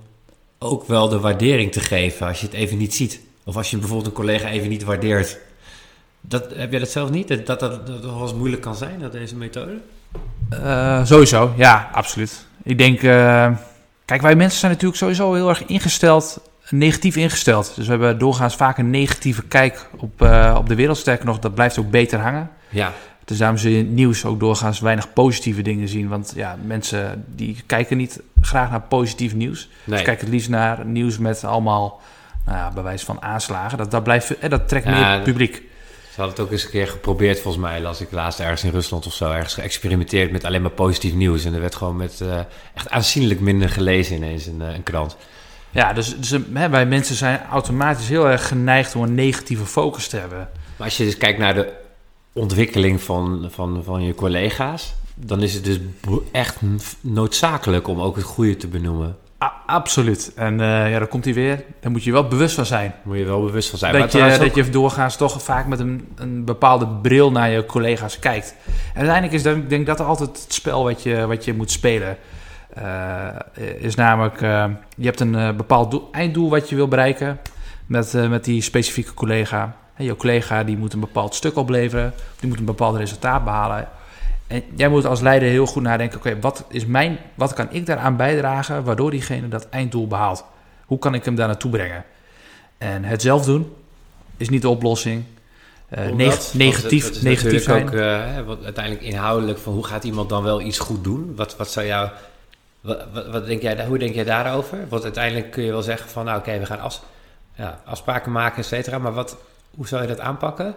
ook 0.60 0.88
wel 0.88 1.10
de 1.10 1.20
waardering 1.20 1.72
te 1.72 1.80
geven. 1.80 2.28
Als 2.28 2.40
je 2.40 2.46
het 2.46 2.56
even 2.56 2.78
niet 2.78 2.96
ziet. 2.96 3.22
Of 3.44 3.58
als 3.58 3.70
je 3.70 3.78
bijvoorbeeld 3.78 4.08
een 4.08 4.14
collega 4.14 4.50
even 4.50 4.70
niet 4.70 4.84
waardeert. 4.84 5.38
Dat, 6.22 6.56
heb 6.56 6.72
jij 6.72 6.80
dat 6.80 6.90
zelf 6.90 7.10
niet? 7.10 7.28
Dat 7.28 7.46
dat, 7.46 7.60
dat, 7.60 7.88
dat 7.88 8.04
wel 8.04 8.22
eens 8.22 8.34
moeilijk 8.34 8.62
kan 8.62 8.76
zijn, 8.76 9.00
dat 9.00 9.12
deze 9.12 9.36
methode? 9.36 9.80
Uh, 10.54 11.06
sowieso, 11.06 11.54
ja, 11.58 11.90
absoluut. 11.92 12.46
Ik 12.64 12.78
denk. 12.78 13.00
kijk, 14.06 14.22
wij 14.22 14.36
mensen 14.36 14.60
zijn 14.60 14.72
natuurlijk 14.72 15.00
sowieso 15.00 15.34
heel 15.34 15.50
erg 15.50 15.66
ingesteld 15.66 16.42
negatief 16.72 17.16
ingesteld. 17.16 17.72
Dus 17.76 17.86
we 17.86 17.92
hebben 17.92 18.18
doorgaans 18.18 18.56
vaak 18.56 18.78
een 18.78 18.90
negatieve 18.90 19.44
kijk 19.44 19.90
op, 19.98 20.22
uh, 20.22 20.56
op 20.58 20.68
de 20.70 20.76
wereld. 20.76 20.98
Sterker 20.98 21.26
nog, 21.26 21.40
dat 21.40 21.56
blijft 21.56 21.80
ook 21.80 21.90
beter 21.90 22.20
hangen. 22.20 22.50
Ja. 22.70 22.92
Dus 23.26 23.38
daarom 23.38 23.58
zul 23.58 23.72
je 23.72 23.78
in 23.78 23.86
het 23.86 23.94
nieuws 23.94 24.26
ook 24.26 24.40
doorgaans 24.40 24.80
weinig 24.80 25.14
positieve 25.14 25.62
dingen 25.62 25.88
zien. 25.88 26.08
Want 26.08 26.34
ja, 26.36 26.58
mensen 26.66 27.26
die 27.36 27.64
kijken 27.66 27.98
niet 27.98 28.22
graag 28.42 28.70
naar 28.70 28.82
positief 28.82 29.34
nieuws. 29.34 29.70
Nee. 29.84 29.98
Ze 29.98 30.04
kijken 30.04 30.26
het 30.26 30.34
liefst 30.34 30.50
naar 30.50 30.86
nieuws 30.86 31.18
met 31.18 31.44
allemaal 31.44 32.02
nou 32.46 32.58
ja, 32.58 32.72
bewijs 32.72 33.04
van 33.04 33.22
aanslagen. 33.22 33.78
Dat, 33.78 33.92
dat, 33.92 34.04
blijft, 34.04 34.40
eh, 34.40 34.50
dat 34.50 34.68
trekt 34.68 34.86
meer 34.86 35.22
publiek. 35.22 35.62
Ze 36.20 36.26
hadden 36.26 36.44
het 36.44 36.54
ook 36.54 36.60
eens 36.60 36.66
een 36.66 36.80
keer 36.80 36.88
geprobeerd, 36.88 37.40
volgens 37.40 37.64
mij. 37.64 37.82
Las 37.82 38.02
ik 38.02 38.12
laatst 38.12 38.40
ergens 38.40 38.64
in 38.64 38.72
Rusland 38.72 39.06
of 39.06 39.14
zo. 39.14 39.32
Ergens 39.32 39.54
geëxperimenteerd 39.54 40.32
met 40.32 40.44
alleen 40.44 40.62
maar 40.62 40.72
positief 40.72 41.14
nieuws. 41.14 41.46
En 41.46 41.54
er 41.54 41.60
werd 41.60 41.76
gewoon 41.76 41.96
met 41.96 42.20
uh, 42.24 42.40
echt 42.74 42.90
aanzienlijk 42.90 43.40
minder 43.40 43.70
gelezen 43.70 44.16
ineens 44.16 44.46
een, 44.46 44.60
een 44.60 44.84
krant. 44.84 45.18
Ja, 45.70 45.94
dus, 45.94 46.20
dus 46.20 46.42
hè, 46.54 46.70
wij 46.70 46.86
mensen 46.86 47.16
zijn 47.16 47.44
automatisch 47.52 48.08
heel 48.08 48.30
erg 48.30 48.48
geneigd 48.48 48.96
om 48.96 49.04
een 49.04 49.16
negatieve 49.16 49.66
focus 49.66 50.08
te 50.08 50.18
hebben. 50.18 50.50
Maar 50.78 50.88
als 50.88 50.98
je 50.98 51.04
dus 51.04 51.18
kijkt 51.18 51.40
naar 51.40 51.54
de 51.54 51.74
ontwikkeling 52.34 53.02
van, 53.02 53.48
van, 53.52 53.84
van 53.84 54.04
je 54.04 54.16
collega's, 54.16 54.94
dan 55.16 55.44
is 55.44 55.54
het 55.54 55.64
dus 55.64 55.80
echt 56.32 56.58
noodzakelijk 57.02 57.88
om 57.88 58.02
ook 58.02 58.16
het 58.16 58.26
goede 58.26 58.58
te 58.58 58.68
benoemen. 58.68 59.18
Absoluut. 59.66 60.32
En 60.36 60.54
uh, 60.54 60.92
ja, 60.92 61.00
dan 61.00 61.08
komt 61.08 61.26
hij 61.26 61.34
weer. 61.34 61.64
Daar 61.80 61.92
moet 61.92 62.04
je 62.04 62.12
wel 62.12 62.28
bewust 62.28 62.56
van 62.56 62.66
zijn. 62.66 62.94
Moet 63.04 63.18
je 63.18 63.26
wel 63.26 63.42
bewust 63.42 63.70
van 63.70 63.80
zijn. 63.80 63.94
Dat, 63.94 64.12
je, 64.12 64.38
dat 64.40 64.56
je 64.56 64.70
doorgaans 64.70 65.16
toch 65.16 65.42
vaak 65.42 65.68
met 65.68 65.80
een, 65.80 66.08
een 66.16 66.46
bepaalde 66.46 66.88
bril 66.88 67.32
naar 67.32 67.50
je 67.50 67.66
collega's 67.66 68.20
kijkt. 68.20 68.56
En 68.66 68.96
uiteindelijk 68.96 69.34
is 69.34 69.44
dat, 69.44 69.56
ik 69.56 69.70
denk 69.70 69.86
dat 69.86 70.00
altijd 70.00 70.30
het 70.30 70.54
spel 70.54 70.84
wat 70.84 71.04
je, 71.04 71.28
wat 71.28 71.46
je 71.46 71.54
moet 71.54 71.72
spelen. 71.72 72.18
Uh, 72.78 73.28
is 73.80 73.96
namelijk, 73.96 74.42
uh, 74.42 74.66
je 74.96 75.06
hebt 75.06 75.20
een 75.20 75.56
bepaald 75.56 75.92
doel, 75.92 76.08
einddoel 76.12 76.50
wat 76.50 76.70
je 76.70 76.76
wil 76.76 76.88
bereiken 76.88 77.40
met, 77.86 78.14
met 78.30 78.44
die 78.44 78.62
specifieke 78.62 79.14
collega. 79.14 79.76
En 79.96 80.06
je 80.06 80.16
collega 80.16 80.64
die 80.64 80.78
moet 80.78 80.94
een 80.94 81.00
bepaald 81.00 81.36
stuk 81.36 81.56
opleveren, 81.56 82.14
die 82.40 82.50
moet 82.50 82.60
een 82.60 82.66
bepaald 82.66 82.96
resultaat 82.96 83.44
behalen. 83.44 83.88
En 84.50 84.64
jij 84.76 84.90
moet 84.90 85.06
als 85.06 85.22
leider 85.22 85.50
heel 85.50 85.66
goed 85.66 85.84
nadenken, 85.84 86.18
oké, 86.18 86.40
wat 86.40 86.66
is 86.70 86.86
mijn, 86.86 87.18
wat 87.36 87.54
kan 87.54 87.68
ik 87.72 87.86
daaraan 87.86 88.16
bijdragen 88.16 88.84
waardoor 88.84 89.12
diegene 89.12 89.48
dat 89.48 89.70
einddoel 89.70 90.08
behaalt? 90.08 90.44
Hoe 90.86 91.00
kan 91.00 91.14
ik 91.14 91.26
hem 91.26 91.36
daar 91.36 91.48
naartoe 91.48 91.72
brengen? 91.72 92.06
En 92.78 93.04
het 93.04 93.22
zelf 93.22 93.46
doen 93.46 93.74
is 94.38 94.50
niet 94.50 94.62
de 94.62 94.70
oplossing. 94.70 95.24
Uh, 95.98 96.12
neg 96.12 96.54
negatief, 96.54 97.06
het, 97.06 97.14
het 97.14 97.24
negatief 97.24 97.64
zijn. 97.64 97.84
ook 97.84 97.94
uh, 97.94 98.40
wat 98.46 98.64
uiteindelijk 98.64 99.06
inhoudelijk 99.06 99.60
van 99.60 99.74
hoe 99.74 99.86
gaat 99.86 100.04
iemand 100.04 100.30
dan 100.30 100.44
wel 100.44 100.62
iets 100.62 100.80
goed 100.80 101.04
doen? 101.04 101.34
Wat, 101.36 101.56
wat 101.58 101.72
zou 101.72 101.86
jou 101.86 102.10
wat, 102.82 103.06
wat, 103.32 103.46
denk 103.46 103.62
jij, 103.62 103.86
hoe 103.86 103.98
denk 103.98 104.16
jij 104.16 104.24
daarover? 104.24 104.78
Want 104.90 105.04
uiteindelijk 105.04 105.52
kun 105.52 105.64
je 105.64 105.72
wel 105.72 105.82
zeggen 105.82 106.10
van, 106.10 106.26
nou 106.26 106.40
oké, 106.40 106.60
we 106.60 106.66
gaan 106.66 106.80
as, 106.80 107.02
ja, 107.56 107.82
afspraken 107.86 108.32
maken, 108.32 108.58
et 108.58 108.66
cetera. 108.66 108.98
Maar 108.98 109.14
wat, 109.14 109.38
hoe 109.76 109.88
zou 109.88 110.02
je 110.02 110.08
dat 110.08 110.20
aanpakken? 110.20 110.76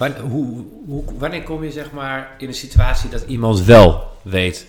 Wanneer, 0.00 0.20
hoe, 0.20 0.64
wanneer 1.18 1.42
kom 1.42 1.64
je 1.64 1.70
zeg 1.70 1.92
maar 1.92 2.34
in 2.38 2.48
een 2.48 2.54
situatie 2.54 3.10
dat 3.10 3.22
iemand 3.22 3.60
wel 3.62 4.08
weet, 4.22 4.66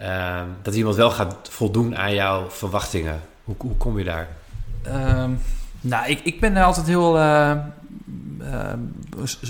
uh, 0.00 0.40
dat 0.62 0.74
iemand 0.74 0.96
wel 0.96 1.10
gaat 1.10 1.48
voldoen 1.50 1.96
aan 1.96 2.14
jouw 2.14 2.50
verwachtingen? 2.50 3.20
Hoe, 3.44 3.54
hoe 3.58 3.76
kom 3.76 3.98
je 3.98 4.04
daar? 4.04 4.28
Um, 4.86 5.40
nou, 5.80 6.08
ik, 6.08 6.20
ik 6.20 6.40
ben 6.40 6.56
altijd 6.56 6.86
heel, 6.86 7.18
uh, 7.18 7.52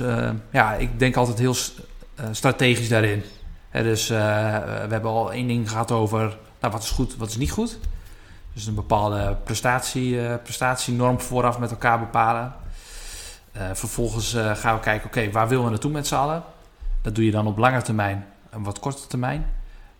uh, 0.00 0.30
ja, 0.50 0.74
ik 0.74 0.98
denk 0.98 1.16
altijd 1.16 1.38
heel 1.38 1.56
strategisch 2.30 2.88
daarin 2.88 3.22
dus 3.70 4.08
we 4.08 4.14
hebben 4.88 5.10
al 5.10 5.32
één 5.32 5.46
ding 5.46 5.70
gehad 5.70 5.90
over 5.90 6.36
nou, 6.60 6.72
wat 6.72 6.82
is 6.82 6.90
goed, 6.90 7.16
wat 7.16 7.28
is 7.28 7.36
niet 7.36 7.50
goed. 7.50 7.78
Dus 8.52 8.66
een 8.66 8.74
bepaalde 8.74 9.36
prestatie, 9.44 10.36
prestatienorm 10.42 11.20
vooraf 11.20 11.58
met 11.58 11.70
elkaar 11.70 11.98
bepalen. 11.98 12.54
Uh, 13.58 13.70
vervolgens 13.72 14.36
gaan 14.54 14.74
we 14.74 14.80
kijken, 14.80 15.06
oké, 15.06 15.30
waar 15.30 15.48
willen 15.48 15.64
we 15.64 15.70
naartoe 15.70 15.90
met 15.90 16.06
z'n 16.06 16.14
allen? 16.14 16.42
Dat 17.02 17.14
doe 17.14 17.24
je 17.24 17.30
dan 17.30 17.46
op 17.46 17.58
lange 17.58 17.82
termijn 17.82 18.26
en 18.50 18.62
wat 18.62 18.78
korte 18.78 19.06
termijn. 19.06 19.46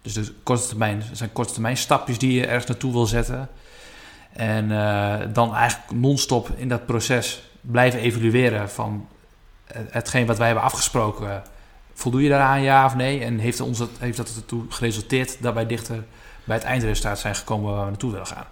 Dus 0.03 0.13
de 0.13 0.35
korte 0.43 0.69
termijn 0.69 1.03
zijn 1.13 1.33
korte 1.33 1.53
termijn 1.53 1.77
stapjes 1.77 2.19
die 2.19 2.33
je 2.33 2.47
ergens 2.47 2.67
naartoe 2.67 2.93
wil 2.93 3.07
zetten. 3.07 3.49
En 4.33 4.69
dan 5.33 5.55
eigenlijk 5.55 5.93
non-stop 5.93 6.49
in 6.57 6.69
dat 6.69 6.87
proces 6.87 7.43
blijven 7.61 8.01
evalueren 8.01 8.71
van 8.71 9.09
hetgeen 9.91 10.27
wat 10.27 10.39
wij 10.39 10.47
hebben 10.47 10.65
afgesproken 10.65 11.43
Voldoe 11.99 12.23
je 12.23 12.29
daaraan, 12.29 12.63
ja 12.63 12.85
of 12.85 12.95
nee? 12.95 13.25
En 13.25 13.39
heeft, 13.39 13.61
ons 13.61 13.79
dat, 13.79 13.91
heeft 13.99 14.17
dat 14.17 14.33
ertoe 14.37 14.65
geresulteerd 14.69 15.43
dat 15.43 15.55
wij 15.55 15.67
dichter 15.67 16.05
bij 16.45 16.57
het 16.57 16.65
eindresultaat 16.65 17.19
zijn 17.19 17.35
gekomen 17.35 17.71
waar 17.71 17.85
we 17.85 17.91
naartoe 17.91 18.11
willen 18.11 18.27
gaan? 18.27 18.47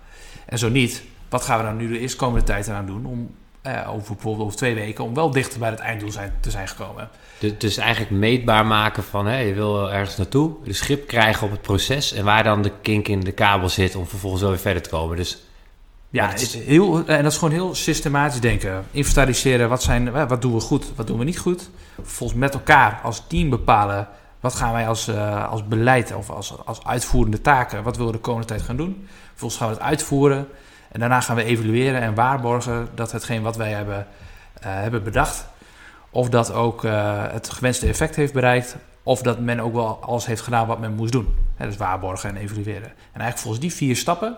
En 0.47 0.59
zo 0.59 0.69
niet, 0.69 1.03
wat 1.29 1.43
gaan 1.43 1.59
we 1.59 1.65
dan 1.65 1.77
nu 1.77 1.89
de 1.89 1.99
eerstkomende 1.99 2.45
tijd 2.45 2.67
eraan 2.67 2.87
doen 2.87 3.07
om 3.07 3.35
eh, 3.67 3.95
over 3.95 4.15
bijvoorbeeld 4.15 4.45
over 4.45 4.57
twee 4.57 4.75
weken 4.75 5.05
om 5.05 5.15
wel 5.15 5.31
dichter 5.31 5.59
bij 5.59 5.71
het 5.71 5.79
einddoel 5.79 6.13
zijn, 6.13 6.33
te 6.41 6.51
zijn 6.51 6.69
gekomen? 6.69 7.09
Dus, 7.39 7.53
dus 7.59 7.77
eigenlijk 7.77 8.11
meetbaar 8.11 8.67
maken 8.67 9.05
van 9.05 9.27
hè, 9.27 9.39
je 9.39 9.55
wil 9.55 9.93
ergens 9.93 10.17
naartoe, 10.17 10.53
de 10.65 10.73
schip 10.73 11.07
krijgen 11.07 11.47
op 11.47 11.51
het 11.51 11.63
proces 11.63 12.13
en 12.13 12.25
waar 12.25 12.45
dan 12.45 12.63
de 12.63 12.73
kink 12.83 13.09
in 13.09 13.21
de 13.21 13.33
kabel 13.33 13.69
zit 13.69 13.95
om 13.95 14.07
vervolgens 14.07 14.43
wel 14.43 14.51
weer 14.51 14.61
verder 14.61 14.83
te 14.83 14.89
komen. 14.89 15.17
Dus 15.17 15.39
ja, 16.11 16.29
het 16.29 16.41
is 16.41 16.55
heel, 16.55 17.07
en 17.07 17.23
dat 17.23 17.33
is 17.33 17.39
gewoon 17.39 17.55
heel 17.55 17.75
systematisch 17.75 18.41
denken. 18.41 18.85
Inventariseren, 18.91 19.69
wat, 19.69 19.83
zijn, 19.83 20.29
wat 20.29 20.43
doen 20.43 20.55
we 20.55 20.61
goed, 20.61 20.85
wat 20.97 21.07
doen 21.07 21.19
we 21.19 21.25
niet 21.25 21.39
goed. 21.39 21.71
Volgens 22.03 22.39
met 22.39 22.55
elkaar 22.55 23.01
als 23.03 23.23
team 23.27 23.51
bepalen... 23.51 24.09
wat 24.41 24.55
gaan 24.55 24.73
wij 24.73 24.89
als, 24.89 25.09
uh, 25.09 25.51
als 25.51 25.67
beleid 25.69 26.15
of 26.15 26.31
als, 26.31 26.55
als 26.65 26.85
uitvoerende 26.85 27.41
taken... 27.41 27.83
wat 27.83 27.97
willen 27.97 28.13
we 28.13 28.19
de 28.19 28.25
komende 28.25 28.47
tijd 28.47 28.63
gaan 28.63 28.77
doen. 28.77 29.09
Vervolgens 29.29 29.61
gaan 29.61 29.69
we 29.69 29.75
het 29.75 29.83
uitvoeren. 29.83 30.49
En 30.97 31.03
daarna 31.03 31.21
gaan 31.21 31.37
we 31.37 31.45
evalueren 31.45 32.01
en 32.01 32.15
waarborgen... 32.15 32.89
dat 32.95 33.13
hetgeen 33.13 33.43
wat 33.43 33.57
wij 33.57 33.71
hebben, 33.71 33.97
uh, 33.99 34.05
hebben 34.61 35.03
bedacht... 35.03 35.47
of 36.11 36.29
dat 36.29 36.53
ook 36.53 36.85
uh, 36.85 37.23
het 37.31 37.51
gewenste 37.51 37.87
effect 37.87 38.17
heeft 38.17 38.33
bereikt... 38.33 38.77
of 39.03 39.23
dat 39.23 39.39
men 39.39 39.61
ook 39.61 39.73
wel 39.73 39.99
alles 40.03 40.27
heeft 40.27 40.41
gedaan 40.41 40.67
wat 40.67 40.79
men 40.79 40.95
moest 40.95 41.13
doen. 41.13 41.37
Hè, 41.57 41.67
dus 41.67 41.77
waarborgen 41.77 42.31
en 42.31 42.37
evalueren. 42.37 42.83
En 42.83 43.21
eigenlijk 43.21 43.39
volgens 43.39 43.63
die 43.63 43.73
vier 43.73 43.97
stappen 43.97 44.37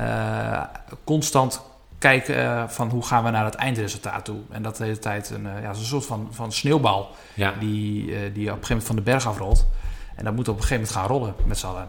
uh, 0.00 0.62
constant 1.04 1.62
kijken 1.98 2.36
uh, 2.36 2.68
van 2.68 2.88
hoe 2.88 3.04
gaan 3.04 3.24
we 3.24 3.30
naar 3.30 3.44
het 3.44 3.54
eindresultaat 3.54 4.24
toe. 4.24 4.40
En 4.50 4.62
dat 4.62 4.76
de 4.76 4.84
hele 4.84 4.98
tijd 4.98 5.30
een, 5.30 5.46
uh, 5.46 5.62
ja, 5.62 5.68
een 5.68 5.76
soort 5.76 6.06
van, 6.06 6.28
van 6.30 6.52
sneeuwbal 6.52 7.10
ja. 7.34 7.52
die, 7.60 8.04
die 8.32 8.50
op 8.50 8.56
een 8.56 8.64
gegeven 8.64 8.68
moment 8.68 8.86
van 8.86 8.96
de 8.96 9.02
berg 9.02 9.26
afrolt. 9.26 9.66
En 10.14 10.24
dat 10.24 10.34
moet 10.34 10.48
op 10.48 10.56
een 10.56 10.62
gegeven 10.62 10.84
moment 10.84 10.98
gaan 10.98 11.16
rollen 11.16 11.34
met 11.44 11.58
z'n 11.58 11.66
allen. 11.66 11.88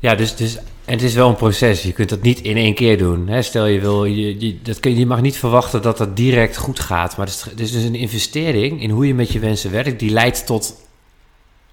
Ja, 0.00 0.14
dus, 0.14 0.36
dus 0.36 0.56
en 0.56 0.96
het 0.96 1.02
is 1.02 1.14
wel 1.14 1.28
een 1.28 1.36
proces. 1.36 1.82
Je 1.82 1.92
kunt 1.92 2.08
dat 2.08 2.22
niet 2.22 2.40
in 2.40 2.56
één 2.56 2.74
keer 2.74 2.98
doen. 2.98 3.28
Hè? 3.28 3.42
Stel 3.42 3.66
je 3.66 3.80
wil, 3.80 4.04
je, 4.04 4.58
dat 4.62 4.80
kun 4.80 4.96
je, 4.96 5.06
mag 5.06 5.20
niet 5.20 5.36
verwachten 5.36 5.82
dat 5.82 5.98
dat 5.98 6.16
direct 6.16 6.56
goed 6.56 6.80
gaat. 6.80 7.16
Maar 7.16 7.26
het 7.26 7.46
is, 7.56 7.62
is 7.62 7.72
dus 7.72 7.82
een 7.82 7.94
investering 7.94 8.82
in 8.82 8.90
hoe 8.90 9.06
je 9.06 9.14
met 9.14 9.32
je 9.32 9.38
wensen 9.38 9.70
werkt, 9.70 9.98
die 9.98 10.10
leidt 10.10 10.46
tot 10.46 10.74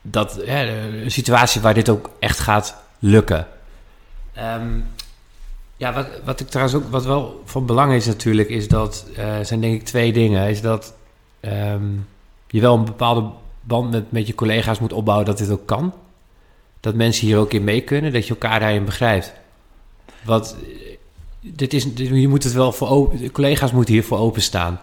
dat, 0.01 0.41
een 0.45 1.11
situatie 1.11 1.61
waar 1.61 1.73
dit 1.73 1.89
ook 1.89 2.09
echt 2.19 2.39
gaat 2.39 2.75
lukken. 2.99 3.47
Um, 4.37 4.85
ja, 5.77 5.93
wat, 5.93 6.07
wat 6.25 6.39
ik 6.39 6.47
trouwens 6.47 6.77
ook, 6.77 6.91
wat 6.91 7.05
wel 7.05 7.41
van 7.45 7.65
belang 7.65 7.93
is 7.93 8.05
natuurlijk, 8.05 8.49
is 8.49 8.67
dat, 8.67 9.05
uh, 9.17 9.35
zijn 9.41 9.61
denk 9.61 9.73
ik 9.73 9.85
twee 9.85 10.13
dingen. 10.13 10.49
Is 10.49 10.61
dat 10.61 10.93
um, 11.41 12.07
je 12.47 12.61
wel 12.61 12.75
een 12.75 12.85
bepaalde 12.85 13.29
band 13.61 13.91
met, 13.91 14.11
met 14.11 14.27
je 14.27 14.35
collega's 14.35 14.79
moet 14.79 14.93
opbouwen 14.93 15.25
dat 15.25 15.37
dit 15.37 15.49
ook 15.49 15.65
kan. 15.65 15.93
Dat 16.87 16.95
mensen 16.95 17.27
hier 17.27 17.37
ook 17.37 17.53
in 17.53 17.63
mee 17.63 17.81
kunnen, 17.81 18.13
dat 18.13 18.23
je 18.23 18.29
elkaar 18.29 18.59
daarin 18.59 18.85
begrijpt. 18.85 19.33
Wat, 20.23 20.55
dit 21.41 21.73
is, 21.73 21.87
je 21.95 22.27
moet 22.27 22.43
het 22.43 22.53
wel 22.53 22.71
voor 22.71 22.89
open, 22.89 23.31
collega's 23.31 23.71
moeten 23.71 23.93
hiervoor 23.93 24.17
openstaan. 24.17 24.79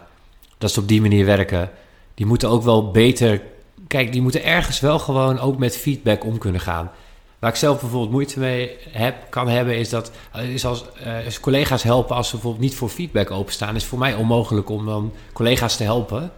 Dat 0.59 0.71
ze 0.71 0.81
op 0.81 0.89
die 0.89 1.01
manier 1.01 1.25
werken. 1.25 1.71
Die 2.15 2.27
moeten 2.27 2.49
ook 2.49 2.63
wel 2.63 2.91
beter, 2.91 3.43
kijk, 3.89 4.13
die 4.13 4.23
moeten 4.23 4.45
ergens 4.45 4.81
wel 4.81 4.99
gewoon 4.99 5.39
ook 5.39 5.59
met 5.59 5.77
feedback 5.77 6.25
om 6.25 6.39
kunnen 6.39 6.61
gaan. 6.61 6.91
Waar 7.39 7.51
ik 7.51 7.57
zelf 7.57 7.81
bijvoorbeeld 7.81 8.13
moeite 8.13 8.39
mee 8.39 8.71
heb, 8.91 9.17
kan 9.29 9.49
hebben, 9.49 9.77
is 9.79 9.89
dat 9.89 10.11
is 10.53 10.65
als, 10.65 10.85
als 11.25 11.41
collega's 11.41 11.83
helpen 11.83 12.17
als 12.17 12.27
ze 12.29 12.33
bijvoorbeeld 12.33 12.65
niet 12.65 12.75
voor 12.75 12.89
feedback 12.89 13.31
openstaan, 13.31 13.77
is 13.77 13.85
voor 13.85 13.99
mij 13.99 14.15
onmogelijk 14.15 14.71
om 14.71 14.87
dan 14.87 15.13
collega's 15.33 15.77
te 15.77 15.83
helpen. 15.85 16.33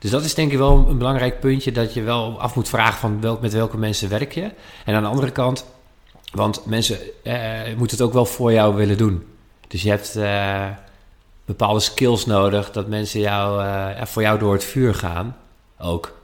Dus 0.00 0.10
dat 0.10 0.24
is 0.24 0.34
denk 0.34 0.52
ik 0.52 0.58
wel 0.58 0.88
een 0.88 0.98
belangrijk 0.98 1.40
puntje 1.40 1.72
dat 1.72 1.94
je 1.94 2.02
wel 2.02 2.40
af 2.40 2.54
moet 2.54 2.68
vragen 2.68 2.98
van 2.98 3.20
welk, 3.20 3.40
met 3.40 3.52
welke 3.52 3.76
mensen 3.76 4.08
werk 4.08 4.32
je. 4.32 4.50
En 4.84 4.94
aan 4.94 5.02
de 5.02 5.08
andere 5.08 5.30
kant, 5.30 5.64
want 6.32 6.66
mensen 6.66 6.98
eh, 7.22 7.74
moeten 7.76 7.96
het 7.96 8.06
ook 8.06 8.12
wel 8.12 8.26
voor 8.26 8.52
jou 8.52 8.74
willen 8.74 8.98
doen. 8.98 9.26
Dus 9.68 9.82
je 9.82 9.88
hebt 9.88 10.18
bepaalde 11.44 11.80
skills 11.80 12.26
nodig 12.26 12.70
dat 12.70 12.88
mensen 12.88 13.20
jou, 13.20 13.66
voor 14.06 14.22
jou 14.22 14.38
door 14.38 14.52
het 14.52 14.64
vuur 14.64 14.94
gaan 14.94 15.36
ook. 15.78 16.18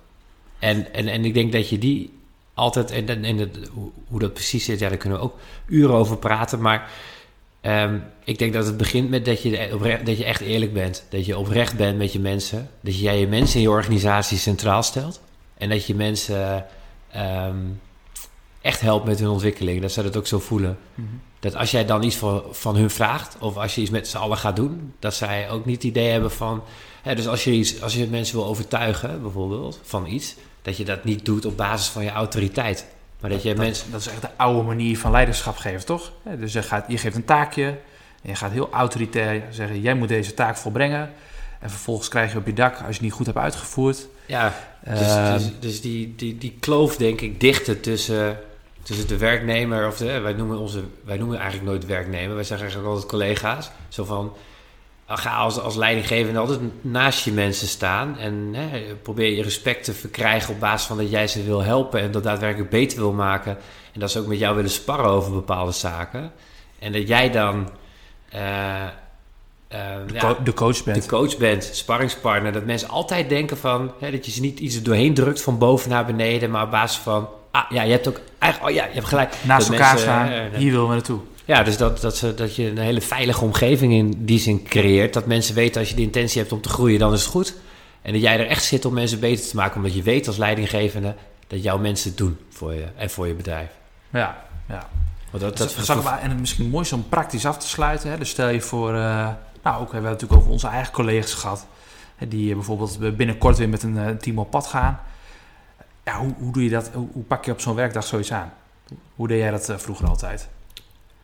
En, 0.59 0.93
en, 0.93 1.09
en 1.09 1.25
ik 1.25 1.35
denk 1.35 1.53
dat 1.53 1.69
je 1.69 1.79
die 1.79 2.17
altijd, 2.57 2.91
en, 2.91 3.25
en 3.25 3.39
het, 3.39 3.59
hoe 4.09 4.21
dat 4.21 4.33
precies 4.33 4.65
zit, 4.65 4.79
ja, 4.79 4.89
daar 4.89 4.99
kunnen 4.99 5.19
we 5.19 5.25
ook 5.25 5.39
uren 5.67 5.95
over 5.95 6.17
praten. 6.17 6.61
Maar 6.61 6.91
um, 7.67 8.05
ik 8.25 8.39
denk 8.39 8.53
dat 8.53 8.67
het 8.67 8.77
begint 8.77 9.11
met 9.11 9.25
dat 9.25 9.43
je, 9.43 9.71
oprecht, 9.73 10.07
dat 10.07 10.19
je 10.19 10.25
echt 10.25 10.41
eerlijk 10.41 10.73
bent. 10.73 11.05
Dat 11.09 11.27
je 11.27 11.39
oprecht 11.39 11.77
bent 11.77 11.99
met 11.99 12.13
je 12.13 12.21
mensen. 12.21 12.71
Dat 12.81 12.99
jij 12.99 13.19
je 13.19 13.27
mensen 13.27 13.57
in 13.57 13.63
je 13.63 13.71
organisatie 13.71 14.39
centraal 14.39 14.83
stelt. 14.83 15.21
En 15.59 15.69
dat 15.69 15.87
je 15.87 15.95
mensen 15.95 16.67
um, 17.17 17.81
echt 18.61 18.81
helpt 18.81 19.07
met 19.07 19.19
hun 19.19 19.29
ontwikkeling. 19.29 19.81
Dat 19.81 19.93
ze 19.93 20.03
dat 20.03 20.17
ook 20.17 20.27
zo 20.27 20.39
voelen. 20.39 20.79
Mhm. 20.95 21.07
Dat 21.41 21.55
als 21.55 21.71
jij 21.71 21.85
dan 21.85 22.03
iets 22.03 22.17
van, 22.17 22.43
van 22.51 22.77
hun 22.77 22.91
vraagt, 22.91 23.37
of 23.41 23.57
als 23.57 23.75
je 23.75 23.81
iets 23.81 23.91
met 23.91 24.09
z'n 24.09 24.17
allen 24.17 24.37
gaat 24.37 24.57
doen, 24.57 24.95
dat 24.99 25.15
zij 25.15 25.51
ook 25.51 25.65
niet 25.65 25.75
het 25.75 25.85
idee 25.85 26.11
hebben 26.11 26.31
van. 26.31 26.63
Hè, 27.03 27.15
dus 27.15 27.29
als 27.29 27.45
je, 27.45 27.51
iets, 27.51 27.83
als 27.83 27.95
je 27.95 28.07
mensen 28.07 28.37
wil 28.37 28.47
overtuigen, 28.47 29.23
bijvoorbeeld, 29.23 29.81
van 29.83 30.07
iets, 30.07 30.35
dat 30.63 30.77
je 30.77 30.85
dat 30.85 31.05
niet 31.05 31.25
doet 31.25 31.45
op 31.45 31.57
basis 31.57 31.89
van 31.89 32.05
je 32.05 32.11
autoriteit. 32.11 32.87
Maar 33.21 33.31
dat, 33.31 33.43
je 33.43 33.49
dat, 33.49 33.59
mensen... 33.59 33.91
dat 33.91 34.01
is 34.01 34.09
echt 34.09 34.21
de 34.21 34.29
oude 34.37 34.63
manier 34.63 34.99
van 34.99 35.11
leiderschap 35.11 35.57
geven, 35.57 35.87
toch? 35.87 36.13
Dus 36.39 36.53
je, 36.53 36.63
gaat, 36.63 36.85
je 36.89 36.99
geeft 36.99 37.17
een 37.17 37.25
taakje 37.25 37.65
en 38.23 38.31
je 38.31 38.35
gaat 38.35 38.51
heel 38.51 38.69
autoritair 38.71 39.43
zeggen: 39.51 39.81
jij 39.81 39.95
moet 39.95 40.09
deze 40.09 40.35
taak 40.35 40.57
volbrengen. 40.57 41.11
En 41.61 41.71
vervolgens 41.71 42.09
krijg 42.09 42.33
je 42.33 42.39
op 42.39 42.47
je 42.47 42.53
dak 42.53 42.73
als 42.73 42.81
je 42.87 42.93
het 42.93 43.01
niet 43.01 43.13
goed 43.13 43.27
hebt 43.27 43.39
uitgevoerd. 43.39 44.07
Ja, 44.27 44.55
dus, 44.85 45.01
ehm, 45.01 45.33
dus, 45.33 45.51
dus, 45.61 45.81
die, 45.81 46.15
die, 46.17 46.39
die 46.39 46.57
kloof, 46.61 46.97
denk 46.97 47.21
ik, 47.21 47.41
dichten 47.41 47.81
tussen, 47.81 48.39
tussen 48.83 49.09
de 49.09 49.17
werknemer 49.17 49.87
of 49.87 49.97
de, 49.97 50.19
wij 50.19 50.33
noemen 50.33 50.59
onze, 50.59 50.83
wij 51.05 51.17
noemen 51.17 51.39
eigenlijk 51.39 51.71
nooit 51.71 51.87
werknemer, 51.87 52.35
wij 52.35 52.45
zeggen 52.45 52.67
eigenlijk 52.67 52.95
altijd 52.95 53.11
collega's. 53.11 53.71
Zo 53.89 54.05
van 54.05 54.33
ga 55.09 55.37
als, 55.37 55.61
als 55.61 55.77
leidinggevende 55.77 56.38
altijd 56.38 56.61
naast 56.81 57.25
je 57.25 57.33
mensen 57.33 57.69
staan. 57.69 58.19
En 58.19 58.51
hè, 58.55 58.95
probeer 59.03 59.37
je 59.37 59.42
respect 59.42 59.85
te 59.85 59.92
verkrijgen 59.92 60.55
op 60.55 60.61
basis 60.61 60.87
van 60.87 60.97
dat 60.97 61.11
jij 61.11 61.27
ze 61.27 61.42
wil 61.42 61.62
helpen 61.62 62.01
en 62.01 62.11
dat 62.11 62.23
daadwerkelijk 62.23 62.71
beter 62.71 62.99
wil 62.99 63.12
maken. 63.12 63.57
En 63.92 64.01
dat 64.01 64.11
ze 64.11 64.19
ook 64.19 64.27
met 64.27 64.38
jou 64.38 64.57
willen 64.57 64.71
sparren 64.71 65.11
over 65.11 65.33
bepaalde 65.33 65.73
zaken. 65.73 66.33
En 66.79 66.92
dat 66.92 67.09
jij 67.09 67.31
dan. 67.31 67.69
Uh, 68.35 68.85
de, 69.69 70.05
ja, 70.12 70.37
de, 70.45 70.53
coach 70.53 70.85
bent. 70.85 71.03
De 71.03 71.09
coach 71.09 71.37
bent, 71.37 71.71
sparringspartner. 71.73 72.53
Dat 72.53 72.64
mensen 72.64 72.88
altijd 72.88 73.29
denken 73.29 73.57
van... 73.57 73.92
Hè, 74.01 74.11
dat 74.11 74.27
je 74.27 74.33
ze 74.33 74.40
niet 74.40 74.59
iets 74.59 74.83
doorheen 74.83 75.14
drukt 75.14 75.42
van 75.42 75.59
boven 75.59 75.90
naar 75.90 76.07
beneden... 76.07 76.51
maar 76.51 76.62
op 76.62 76.71
basis 76.71 76.99
van... 76.99 77.29
Ah, 77.51 77.71
ja, 77.71 77.83
je 77.83 77.90
hebt 77.90 78.09
ook... 78.09 78.21
Eigenlijk, 78.38 78.73
oh 78.73 78.79
ja, 78.79 78.87
je 78.87 78.95
hebt 78.95 79.07
gelijk. 79.07 79.35
Naast 79.42 79.69
elkaar 79.69 79.99
staan, 79.99 80.29
hier 80.55 80.71
willen 80.71 80.88
we 80.88 80.95
naartoe. 80.95 81.21
Ja, 81.47 81.63
dus 81.63 81.77
dat, 81.77 82.01
dat, 82.01 82.17
ze, 82.17 82.35
dat 82.35 82.57
je 82.57 82.71
een 82.71 82.79
hele 82.79 83.01
veilige 83.01 83.45
omgeving 83.45 83.93
in 83.93 84.25
die 84.25 84.39
zin 84.39 84.63
creëert. 84.63 85.13
Dat 85.13 85.27
mensen 85.27 85.55
weten 85.55 85.81
als 85.81 85.91
je 85.91 85.97
de 85.97 86.03
intentie 86.03 86.41
hebt 86.41 86.53
om 86.53 86.61
te 86.61 86.69
groeien, 86.69 86.99
dan 86.99 87.13
is 87.13 87.21
het 87.21 87.31
goed. 87.31 87.55
En 88.03 88.13
dat 88.13 88.23
jij 88.23 88.39
er 88.39 88.47
echt 88.47 88.65
zit 88.65 88.85
om 88.85 88.95
mensen 88.95 89.21
beter 89.21 89.49
te 89.49 89.57
maken. 89.57 89.77
Omdat 89.77 89.95
je 89.95 90.03
weet 90.03 90.27
als 90.27 90.37
leidinggevende 90.37 91.15
dat 91.47 91.63
jouw 91.63 91.79
mensen 91.79 92.09
het 92.09 92.19
doen 92.19 92.39
voor 92.51 92.75
je 92.75 92.87
en 92.97 93.11
voor 93.11 93.27
je 93.27 93.35
bedrijf. 93.35 93.71
Ja, 94.11 94.45
ja. 94.69 94.89
Want 95.31 95.43
dat, 95.43 95.57
dat, 95.57 95.75
dus, 95.77 96.03
maar, 96.03 96.21
en 96.21 96.41
misschien 96.41 96.69
mooi 96.71 96.89
om 96.93 97.09
praktisch 97.09 97.47
af 97.47 97.59
te 97.59 97.69
sluiten. 97.69 98.11
Hè? 98.11 98.19
Dus 98.19 98.31
stel 98.31 98.49
je 98.49 98.61
voor, 98.61 98.95
uh, 98.95 99.29
nou 99.63 99.81
ook 99.81 99.93
hebben 99.93 100.03
we 100.03 100.17
natuurlijk 100.17 100.41
over 100.41 100.51
onze 100.51 100.69
eigen 100.69 100.93
collega's 100.93 101.35
gehad. 101.35 101.67
Hè, 102.17 102.29
die 102.29 102.55
bijvoorbeeld 102.55 103.17
binnenkort 103.17 103.59
weer 103.59 103.69
met 103.69 103.83
een 103.83 103.97
uh, 103.97 104.09
team 104.09 104.39
op 104.39 104.51
pad 104.51 104.67
gaan. 104.67 105.01
Ja, 106.05 106.19
hoe, 106.19 106.35
hoe 106.39 106.53
doe 106.53 106.65
je 106.65 106.71
dat? 106.71 106.91
Hoe, 106.93 107.09
hoe 107.13 107.23
pak 107.23 107.45
je 107.45 107.53
op 107.53 107.61
zo'n 107.61 107.75
werkdag 107.75 108.07
zoiets 108.07 108.33
aan? 108.33 108.53
Hoe 109.15 109.29
deed 109.29 109.39
jij 109.39 109.51
dat 109.51 109.69
uh, 109.69 109.77
vroeger 109.77 110.09
altijd? 110.09 110.49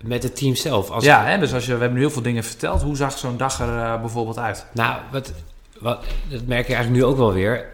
Met 0.03 0.23
het 0.23 0.37
team 0.37 0.55
zelf. 0.55 0.91
Als 0.91 1.05
ja, 1.05 1.25
hè, 1.25 1.38
dus 1.38 1.55
als 1.55 1.67
je, 1.67 1.73
we 1.73 1.79
hebben 1.79 1.99
nu 1.99 2.05
heel 2.05 2.11
veel 2.11 2.23
dingen 2.23 2.45
verteld. 2.45 2.83
Hoe 2.83 2.97
zag 2.97 3.19
zo'n 3.19 3.37
dag 3.37 3.61
er 3.61 3.69
uh, 3.69 4.01
bijvoorbeeld 4.01 4.38
uit? 4.38 4.67
Nou, 4.73 4.99
wat, 5.11 5.33
wat, 5.79 6.05
dat 6.29 6.47
merk 6.47 6.67
je 6.67 6.75
eigenlijk 6.75 7.05
nu 7.05 7.11
ook 7.11 7.17
wel 7.17 7.33
weer. 7.33 7.67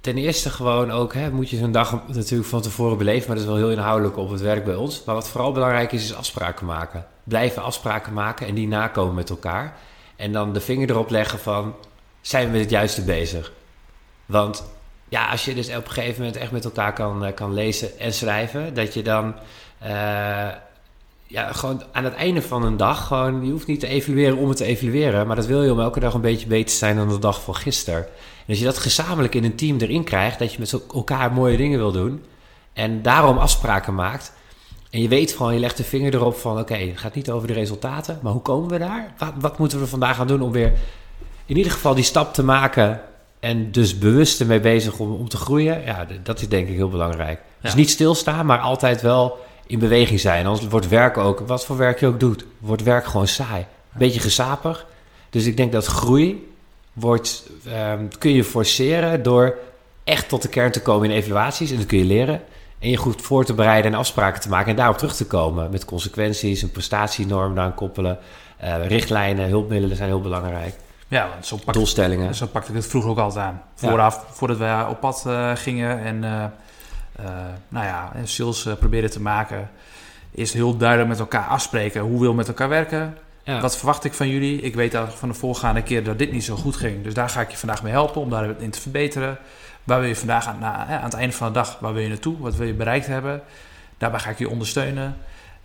Ten 0.00 0.16
eerste 0.16 0.50
gewoon 0.50 0.90
ook, 0.90 1.14
hè, 1.14 1.30
moet 1.30 1.50
je 1.50 1.56
zo'n 1.56 1.72
dag 1.72 2.06
natuurlijk 2.06 2.48
van 2.48 2.60
tevoren 2.60 2.98
beleven. 2.98 3.26
Maar 3.26 3.36
dat 3.36 3.44
is 3.44 3.50
wel 3.50 3.60
heel 3.60 3.70
inhoudelijk 3.70 4.16
op 4.16 4.30
het 4.30 4.40
werk 4.40 4.64
bij 4.64 4.74
ons. 4.74 5.04
Maar 5.04 5.14
wat 5.14 5.28
vooral 5.28 5.52
belangrijk 5.52 5.92
is, 5.92 6.04
is 6.04 6.14
afspraken 6.14 6.66
maken. 6.66 7.06
Blijven 7.24 7.62
afspraken 7.62 8.12
maken 8.12 8.46
en 8.46 8.54
die 8.54 8.68
nakomen 8.68 9.14
met 9.14 9.30
elkaar. 9.30 9.76
En 10.16 10.32
dan 10.32 10.52
de 10.52 10.60
vinger 10.60 10.90
erop 10.90 11.10
leggen 11.10 11.38
van, 11.38 11.74
zijn 12.20 12.46
we 12.46 12.52
met 12.52 12.60
het 12.60 12.70
juiste 12.70 13.02
bezig? 13.02 13.52
Want 14.26 14.64
ja, 15.08 15.30
als 15.30 15.44
je 15.44 15.54
dus 15.54 15.68
op 15.68 15.84
een 15.84 15.90
gegeven 15.90 16.18
moment 16.18 16.36
echt 16.36 16.50
met 16.50 16.64
elkaar 16.64 16.92
kan, 16.92 17.24
eh, 17.24 17.34
kan 17.34 17.54
lezen 17.54 17.98
en 17.98 18.12
schrijven... 18.12 18.74
dat 18.74 18.94
je 18.94 19.02
dan... 19.02 19.34
Uh, 19.86 20.48
ja, 21.26 21.52
gewoon 21.52 21.82
aan 21.92 22.04
het 22.04 22.14
einde 22.14 22.42
van 22.42 22.62
een 22.62 22.76
dag, 22.76 23.06
gewoon, 23.06 23.44
je 23.44 23.50
hoeft 23.50 23.66
niet 23.66 23.80
te 23.80 23.86
evalueren 23.86 24.36
om 24.36 24.48
het 24.48 24.56
te 24.56 24.64
evalueren, 24.64 25.26
maar 25.26 25.36
dat 25.36 25.46
wil 25.46 25.62
je 25.62 25.72
om 25.72 25.80
elke 25.80 26.00
dag 26.00 26.14
een 26.14 26.20
beetje 26.20 26.46
beter 26.46 26.70
te 26.70 26.76
zijn 26.76 26.96
dan 26.96 27.08
de 27.08 27.18
dag 27.18 27.42
van 27.42 27.54
gisteren. 27.54 27.98
En 27.98 28.48
als 28.48 28.58
je 28.58 28.64
dat 28.64 28.78
gezamenlijk 28.78 29.34
in 29.34 29.44
een 29.44 29.56
team 29.56 29.78
erin 29.78 30.04
krijgt, 30.04 30.38
dat 30.38 30.52
je 30.52 30.58
met 30.58 30.80
elkaar 30.94 31.32
mooie 31.32 31.56
dingen 31.56 31.78
wil 31.78 31.92
doen 31.92 32.24
en 32.72 33.02
daarom 33.02 33.38
afspraken 33.38 33.94
maakt. 33.94 34.32
En 34.90 35.02
je 35.02 35.08
weet 35.08 35.32
gewoon, 35.32 35.54
je 35.54 35.60
legt 35.60 35.76
de 35.76 35.84
vinger 35.84 36.14
erop 36.14 36.36
van, 36.36 36.58
oké, 36.58 36.74
het 36.74 36.98
gaat 36.98 37.14
niet 37.14 37.30
over 37.30 37.48
de 37.48 37.54
resultaten, 37.54 38.18
maar 38.22 38.32
hoe 38.32 38.42
komen 38.42 38.70
we 38.70 38.78
daar? 38.78 39.14
Wat, 39.18 39.32
wat 39.40 39.58
moeten 39.58 39.80
we 39.80 39.86
vandaag 39.86 40.16
gaan 40.16 40.26
doen 40.26 40.40
om 40.40 40.52
weer 40.52 40.72
in 41.46 41.56
ieder 41.56 41.72
geval 41.72 41.94
die 41.94 42.04
stap 42.04 42.34
te 42.34 42.42
maken 42.42 43.00
en 43.40 43.72
dus 43.72 43.98
bewust 43.98 44.40
ermee 44.40 44.60
bezig 44.60 44.98
om, 44.98 45.12
om 45.12 45.28
te 45.28 45.36
groeien? 45.36 45.82
Ja, 45.84 46.06
dat 46.22 46.40
is 46.40 46.48
denk 46.48 46.68
ik 46.68 46.74
heel 46.74 46.88
belangrijk. 46.88 47.40
Dus 47.60 47.74
niet 47.74 47.90
stilstaan, 47.90 48.46
maar 48.46 48.58
altijd 48.58 49.02
wel 49.02 49.38
in 49.66 49.78
beweging 49.78 50.20
zijn. 50.20 50.46
Anders 50.46 50.68
wordt 50.68 50.88
werk 50.88 51.16
ook, 51.16 51.40
wat 51.46 51.64
voor 51.64 51.76
werk 51.76 52.00
je 52.00 52.06
ook 52.06 52.20
doet, 52.20 52.46
wordt 52.58 52.82
werk 52.82 53.06
gewoon 53.06 53.26
saai. 53.26 53.60
Een 53.60 53.98
beetje 53.98 54.20
gesapig. 54.20 54.86
Dus 55.30 55.46
ik 55.46 55.56
denk 55.56 55.72
dat 55.72 55.86
groei 55.86 56.54
wordt, 56.92 57.50
um, 57.92 58.08
kun 58.18 58.32
je 58.32 58.44
forceren 58.44 59.22
door 59.22 59.58
echt 60.04 60.28
tot 60.28 60.42
de 60.42 60.48
kern 60.48 60.70
te 60.70 60.82
komen 60.82 61.10
in 61.10 61.16
evaluaties. 61.16 61.70
En 61.70 61.76
dat 61.76 61.86
kun 61.86 61.98
je 61.98 62.04
leren. 62.04 62.42
En 62.78 62.90
je 62.90 62.96
goed 62.96 63.22
voor 63.22 63.44
te 63.44 63.54
bereiden 63.54 63.92
en 63.92 63.98
afspraken 63.98 64.40
te 64.40 64.48
maken 64.48 64.70
en 64.70 64.76
daarop 64.76 64.98
terug 64.98 65.16
te 65.16 65.26
komen. 65.26 65.70
Met 65.70 65.84
consequenties, 65.84 66.62
een 66.62 66.70
prestatienorm 66.70 67.54
daaraan 67.54 67.74
koppelen. 67.74 68.18
Uh, 68.64 68.86
richtlijnen, 68.86 69.48
hulpmiddelen 69.48 69.96
zijn 69.96 70.08
heel 70.08 70.20
belangrijk. 70.20 70.74
Ja, 71.08 71.28
want 71.28 71.46
zo 71.46 71.58
pak, 71.64 71.74
Doelstellingen. 71.74 72.34
Zo 72.34 72.46
pakte 72.46 72.70
ik 72.70 72.76
het 72.76 72.86
vroeger 72.86 73.10
ook 73.10 73.18
altijd 73.18 73.44
aan. 73.44 73.62
Vooraf, 73.74 74.24
voordat 74.30 74.56
we 74.56 74.86
op 74.88 75.00
pad 75.00 75.24
uh, 75.26 75.50
gingen 75.54 76.00
en... 76.04 76.22
Uh, 76.22 76.44
nou 77.68 77.86
ja, 77.86 78.12
sales 78.24 78.66
uh, 78.66 78.74
proberen 78.74 79.10
te 79.10 79.20
maken, 79.20 79.70
is 80.30 80.52
heel 80.52 80.76
duidelijk 80.76 81.08
met 81.08 81.18
elkaar 81.18 81.46
afspreken. 81.46 82.00
Hoe 82.00 82.20
wil 82.20 82.34
met 82.34 82.48
elkaar 82.48 82.68
werken? 82.68 83.16
Wat 83.60 83.76
verwacht 83.76 84.04
ik 84.04 84.12
van 84.12 84.28
jullie? 84.28 84.60
Ik 84.60 84.74
weet 84.74 84.94
al 84.94 85.06
van 85.06 85.28
de 85.28 85.34
voorgaande 85.34 85.82
keer 85.82 86.04
dat 86.04 86.18
dit 86.18 86.32
niet 86.32 86.44
zo 86.44 86.56
goed 86.56 86.76
ging. 86.76 87.02
Dus 87.02 87.14
daar 87.14 87.28
ga 87.28 87.40
ik 87.40 87.50
je 87.50 87.56
vandaag 87.56 87.82
mee 87.82 87.92
helpen 87.92 88.20
om 88.20 88.30
daarin 88.30 88.70
te 88.70 88.80
verbeteren. 88.80 89.38
Waar 89.84 90.00
wil 90.00 90.08
je 90.08 90.16
vandaag 90.16 90.46
aan, 90.46 90.64
aan 90.64 91.04
het 91.04 91.14
einde 91.14 91.34
van 91.34 91.46
de 91.46 91.52
dag, 91.52 91.78
waar 91.80 91.92
wil 91.92 92.02
je 92.02 92.08
naartoe? 92.08 92.38
Wat 92.38 92.56
wil 92.56 92.66
je 92.66 92.74
bereikt 92.74 93.06
hebben? 93.06 93.42
Daarbij 93.98 94.20
ga 94.20 94.30
ik 94.30 94.38
je 94.38 94.48
ondersteunen. 94.48 95.16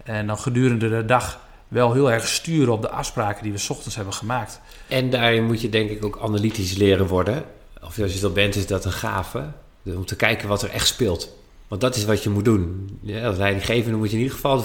En 0.04 0.28
dan 0.28 0.38
gedurende 0.38 0.90
de 0.90 1.06
dag 1.06 1.40
wel 1.68 1.94
heel 1.94 2.12
erg 2.12 2.28
sturen 2.28 2.74
op 2.74 2.82
de 2.82 2.90
afspraken 2.90 3.44
die 3.44 3.52
we 3.52 3.58
s 3.58 3.70
ochtends 3.70 3.96
hebben 3.96 4.14
gemaakt. 4.14 4.62
En 4.88 5.10
daarin 5.10 5.46
moet 5.46 5.62
je 5.62 5.70
denk 5.70 5.90
ik 5.90 6.06
ook 6.06 6.20
analytisch 6.22 6.76
leren 6.76 7.08
worden. 7.08 7.44
Of 7.84 8.00
als 8.00 8.14
je 8.14 8.20
dat 8.20 8.34
bent, 8.34 8.56
is 8.56 8.68
dat 8.68 8.86
een 8.86 8.92
gave. 8.92 9.44
Om 9.86 10.06
te 10.06 10.16
kijken 10.16 10.48
wat 10.48 10.62
er 10.62 10.70
echt 10.70 10.88
speelt. 10.88 11.40
Want 11.72 11.84
dat 11.84 11.96
is 11.96 12.06
wat 12.06 12.24
je 12.24 12.30
moet 12.30 12.46
doen. 12.46 12.90
Ja, 13.02 13.28
als 13.28 13.38
leidinggevende 13.38 13.98
moet 13.98 14.10
je 14.10 14.16
in 14.16 14.22
ieder 14.22 14.36
geval 14.36 14.64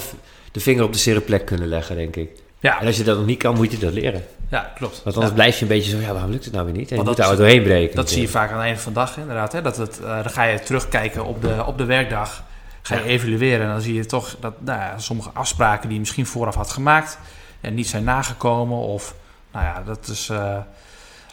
de, 0.51 0.59
vinger 0.59 0.83
op 0.83 0.93
de 0.93 0.99
zere 0.99 1.21
plek 1.21 1.45
kunnen 1.45 1.67
leggen, 1.67 1.95
denk 1.95 2.15
ik. 2.15 2.29
Ja. 2.59 2.79
En 2.79 2.87
als 2.87 2.97
je 2.97 3.03
dat 3.03 3.17
nog 3.17 3.25
niet 3.25 3.37
kan, 3.37 3.55
moet 3.55 3.71
je 3.71 3.77
dat 3.77 3.93
leren. 3.93 4.25
Ja, 4.49 4.71
klopt. 4.75 5.01
Want 5.03 5.15
anders 5.15 5.33
blijf 5.33 5.55
je 5.55 5.61
een 5.61 5.67
beetje 5.67 5.91
zo, 5.91 5.97
ja, 5.99 6.11
waarom 6.11 6.31
lukt 6.31 6.45
het 6.45 6.53
nou 6.53 6.65
weer 6.65 6.75
niet? 6.75 6.91
En 6.91 6.97
je 6.97 7.03
moet 7.03 7.17
daar 7.17 7.35
doorheen 7.35 7.63
breken. 7.63 7.95
Dat 7.95 8.09
zie 8.09 8.21
je 8.21 8.27
vaak 8.27 8.49
aan 8.49 8.55
het 8.55 8.65
einde 8.65 8.79
van 8.79 8.93
de 8.93 8.99
dag, 8.99 9.17
inderdaad. 9.17 9.51
Hè? 9.51 9.61
Dat 9.61 9.77
het, 9.77 9.99
uh, 10.01 10.07
dan 10.07 10.29
ga 10.29 10.43
je 10.43 10.59
terugkijken 10.59 11.25
op 11.25 11.41
de, 11.41 11.63
op 11.65 11.77
de 11.77 11.85
werkdag. 11.85 12.43
Ga 12.81 12.95
je 12.95 13.03
evalueren 13.03 13.65
en 13.65 13.71
dan 13.71 13.81
zie 13.81 13.93
je 13.93 14.05
toch 14.05 14.35
dat 14.39 14.53
nou 14.61 14.79
ja, 14.79 14.99
sommige 14.99 15.29
afspraken 15.33 15.83
die 15.83 15.93
je 15.93 15.99
misschien 15.99 16.25
vooraf 16.25 16.55
had 16.55 16.71
gemaakt... 16.71 17.19
en 17.61 17.73
niet 17.73 17.87
zijn 17.87 18.03
nagekomen 18.03 18.77
of... 18.77 19.15
Nou 19.51 19.65
ja, 19.65 19.83
dat 19.85 20.07
is... 20.07 20.29
Uh, 20.31 20.57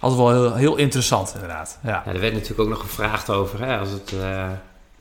altijd 0.00 0.20
wel 0.20 0.32
heel, 0.32 0.54
heel 0.54 0.76
interessant, 0.76 1.32
inderdaad. 1.34 1.78
Ja. 1.82 2.02
ja. 2.04 2.12
er 2.12 2.20
werd 2.20 2.32
natuurlijk 2.32 2.60
ook 2.60 2.68
nog 2.68 2.80
gevraagd 2.80 3.30
over 3.30 3.60
hè, 3.66 3.78
als 3.78 3.90
het, 3.90 4.12
uh, 4.12 4.46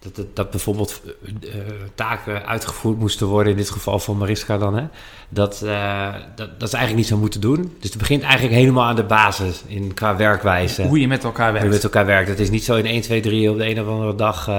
dat, 0.04 0.16
dat, 0.16 0.36
dat 0.36 0.50
bijvoorbeeld 0.50 1.02
uh, 1.24 1.54
taken 1.96 2.46
uitgevoerd 2.46 3.00
moesten 3.00 3.28
worden, 3.28 3.52
in 3.52 3.58
dit 3.58 3.70
geval 3.70 4.00
van 4.00 4.18
Mariska 4.18 4.58
dan, 4.58 4.76
hè, 4.76 4.84
dat, 5.30 5.62
uh, 5.63 6.13
dat, 6.36 6.60
dat 6.60 6.70
ze 6.70 6.78
eigenlijk 6.78 6.96
niet 6.96 7.08
zo 7.08 7.18
moeten 7.18 7.42
doen. 7.42 7.76
Dus 7.80 7.89
het 7.89 7.98
begint 7.98 8.22
eigenlijk 8.22 8.54
helemaal 8.54 8.84
aan 8.84 8.96
de 8.96 9.04
basis 9.04 9.63
in, 9.68 9.94
qua 9.94 10.16
werkwijze. 10.16 10.84
Hoe 10.84 11.00
je 11.00 11.08
met 11.08 11.24
elkaar 11.24 11.52
werkt. 11.52 11.60
Hoe 11.60 11.68
je 11.68 11.74
met 11.74 11.84
elkaar 11.84 12.06
werkt. 12.06 12.30
Het 12.30 12.39
is 12.39 12.50
niet 12.50 12.63
zo 12.63 12.76
in 12.76 12.86
1, 12.86 13.02
2, 13.02 13.22
3 13.22 13.50
op 13.50 13.58
de 13.58 13.70
een 13.70 13.82
of 13.82 13.88
andere 13.88 14.16
dag 14.16 14.50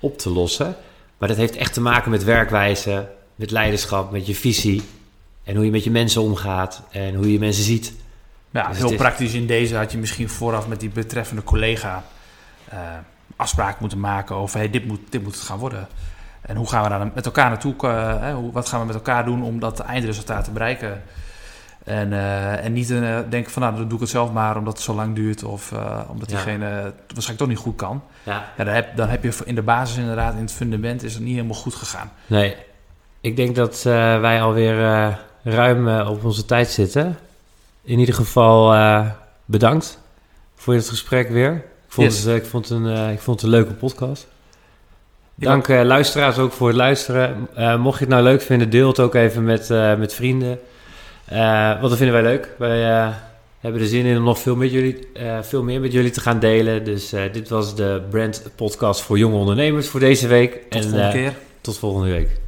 op 0.00 0.18
te 0.18 0.30
lossen. 0.30 0.76
Maar 1.18 1.28
dat 1.28 1.36
heeft 1.36 1.56
echt 1.56 1.72
te 1.72 1.80
maken 1.80 2.10
met 2.10 2.24
werkwijze, 2.24 3.08
met 3.34 3.50
leiderschap, 3.50 4.10
met 4.10 4.26
je 4.26 4.34
visie. 4.34 4.82
En 5.44 5.54
hoe 5.54 5.64
je 5.64 5.70
met 5.70 5.84
je 5.84 5.90
mensen 5.90 6.22
omgaat 6.22 6.82
en 6.90 7.14
hoe 7.14 7.32
je 7.32 7.38
mensen 7.38 7.64
ziet. 7.64 7.92
Ja, 8.50 8.68
dus 8.68 8.78
heel 8.78 8.94
praktisch 8.94 9.34
in 9.34 9.46
deze 9.46 9.76
had 9.76 9.92
je 9.92 9.98
misschien 9.98 10.28
vooraf 10.28 10.68
met 10.68 10.80
die 10.80 10.88
betreffende 10.88 11.42
collega 11.42 12.04
afspraak 13.38 13.80
moeten 13.80 14.00
maken 14.00 14.36
over 14.36 14.58
hey, 14.58 14.70
dit, 14.70 14.86
moet, 14.86 15.00
dit 15.10 15.22
moet 15.22 15.34
het 15.34 15.42
gaan 15.42 15.58
worden. 15.58 15.88
En 16.40 16.56
hoe 16.56 16.68
gaan 16.68 16.82
we 16.82 16.88
daar 16.88 17.10
met 17.14 17.26
elkaar 17.26 17.48
naartoe? 17.48 17.74
Uh, 17.84 18.34
wat 18.52 18.68
gaan 18.68 18.80
we 18.80 18.86
met 18.86 18.94
elkaar 18.94 19.24
doen 19.24 19.42
om 19.42 19.60
dat 19.60 19.80
eindresultaat 19.80 20.44
te 20.44 20.50
bereiken? 20.50 21.02
En, 21.84 22.12
en 22.62 22.72
niet 22.72 22.88
denken 23.28 23.50
van 23.50 23.62
nou, 23.62 23.76
dan 23.76 23.84
doe 23.88 23.94
ik 23.94 24.00
het 24.00 24.08
zelf 24.08 24.32
maar 24.32 24.56
omdat 24.56 24.72
het 24.72 24.82
zo 24.82 24.94
lang 24.94 25.14
duurt 25.14 25.44
of 25.44 25.72
omdat 26.08 26.28
diegene 26.28 26.64
het 26.64 26.94
waarschijnlijk 27.14 27.38
toch 27.38 27.48
niet 27.48 27.58
goed 27.58 27.76
kan. 27.76 28.02
Ja. 28.22 28.44
ja 28.56 28.64
dan, 28.64 28.74
heb, 28.74 28.96
dan 28.96 29.08
heb 29.08 29.22
je 29.22 29.32
in 29.44 29.54
de 29.54 29.62
basis 29.62 29.96
inderdaad, 29.96 30.34
in 30.34 30.40
het 30.40 30.52
fundament 30.52 31.02
is 31.02 31.14
het 31.14 31.22
niet 31.22 31.34
helemaal 31.34 31.56
goed 31.56 31.74
gegaan. 31.74 32.10
Nee, 32.26 32.56
ik 33.20 33.36
denk 33.36 33.56
dat 33.56 33.82
wij 33.82 34.42
alweer 34.42 35.18
ruim 35.42 35.88
op 35.88 36.24
onze 36.24 36.44
tijd 36.44 36.70
zitten. 36.70 37.18
In 37.82 37.98
ieder 37.98 38.14
geval 38.14 38.74
bedankt 39.44 39.98
voor 40.54 40.74
het 40.74 40.88
gesprek 40.88 41.28
weer. 41.28 41.64
Ik 41.88 41.94
vond, 41.94 42.24
het, 42.24 42.36
ik 42.36 42.44
vond, 42.44 42.70
een, 42.70 43.10
ik 43.12 43.20
vond 43.20 43.40
het 43.40 43.50
een 43.50 43.56
leuke 43.56 43.72
podcast. 43.72 44.26
Dank 45.34 45.68
uh, 45.68 45.82
luisteraars 45.82 46.38
ook 46.38 46.52
voor 46.52 46.68
het 46.68 46.76
luisteren. 46.76 47.48
Uh, 47.58 47.78
mocht 47.78 47.98
je 47.98 48.04
het 48.04 48.14
nou 48.14 48.24
leuk 48.24 48.42
vinden, 48.42 48.70
deel 48.70 48.88
het 48.88 49.00
ook 49.00 49.14
even 49.14 49.44
met, 49.44 49.70
uh, 49.70 49.96
met 49.96 50.14
vrienden. 50.14 50.58
want 51.28 51.80
dat 51.80 51.96
vinden 51.96 52.22
wij 52.22 52.22
leuk. 52.22 52.54
Wij 52.58 53.12
hebben 53.60 53.80
er 53.80 53.86
zin 53.86 54.04
in 54.04 54.16
om 54.16 54.24
nog 54.24 54.38
veel, 54.38 54.56
met 54.56 54.70
jullie, 54.70 55.08
veel 55.42 55.62
meer 55.62 55.80
met 55.80 55.92
jullie 55.92 56.10
te 56.10 56.20
gaan 56.20 56.38
delen. 56.38 56.84
Dus 56.84 57.14
dit 57.32 57.48
was 57.48 57.74
de 57.74 58.02
Brand 58.10 58.50
Podcast 58.56 59.00
voor 59.00 59.18
jonge 59.18 59.36
ondernemers 59.36 59.88
voor 59.88 60.00
deze 60.00 60.26
week. 60.26 60.52
Tot 60.52 60.82
en, 60.82 60.82
volgende 60.82 61.12
keer. 61.12 61.34
Tot 61.60 61.78
volgende 61.78 62.10
week. 62.10 62.47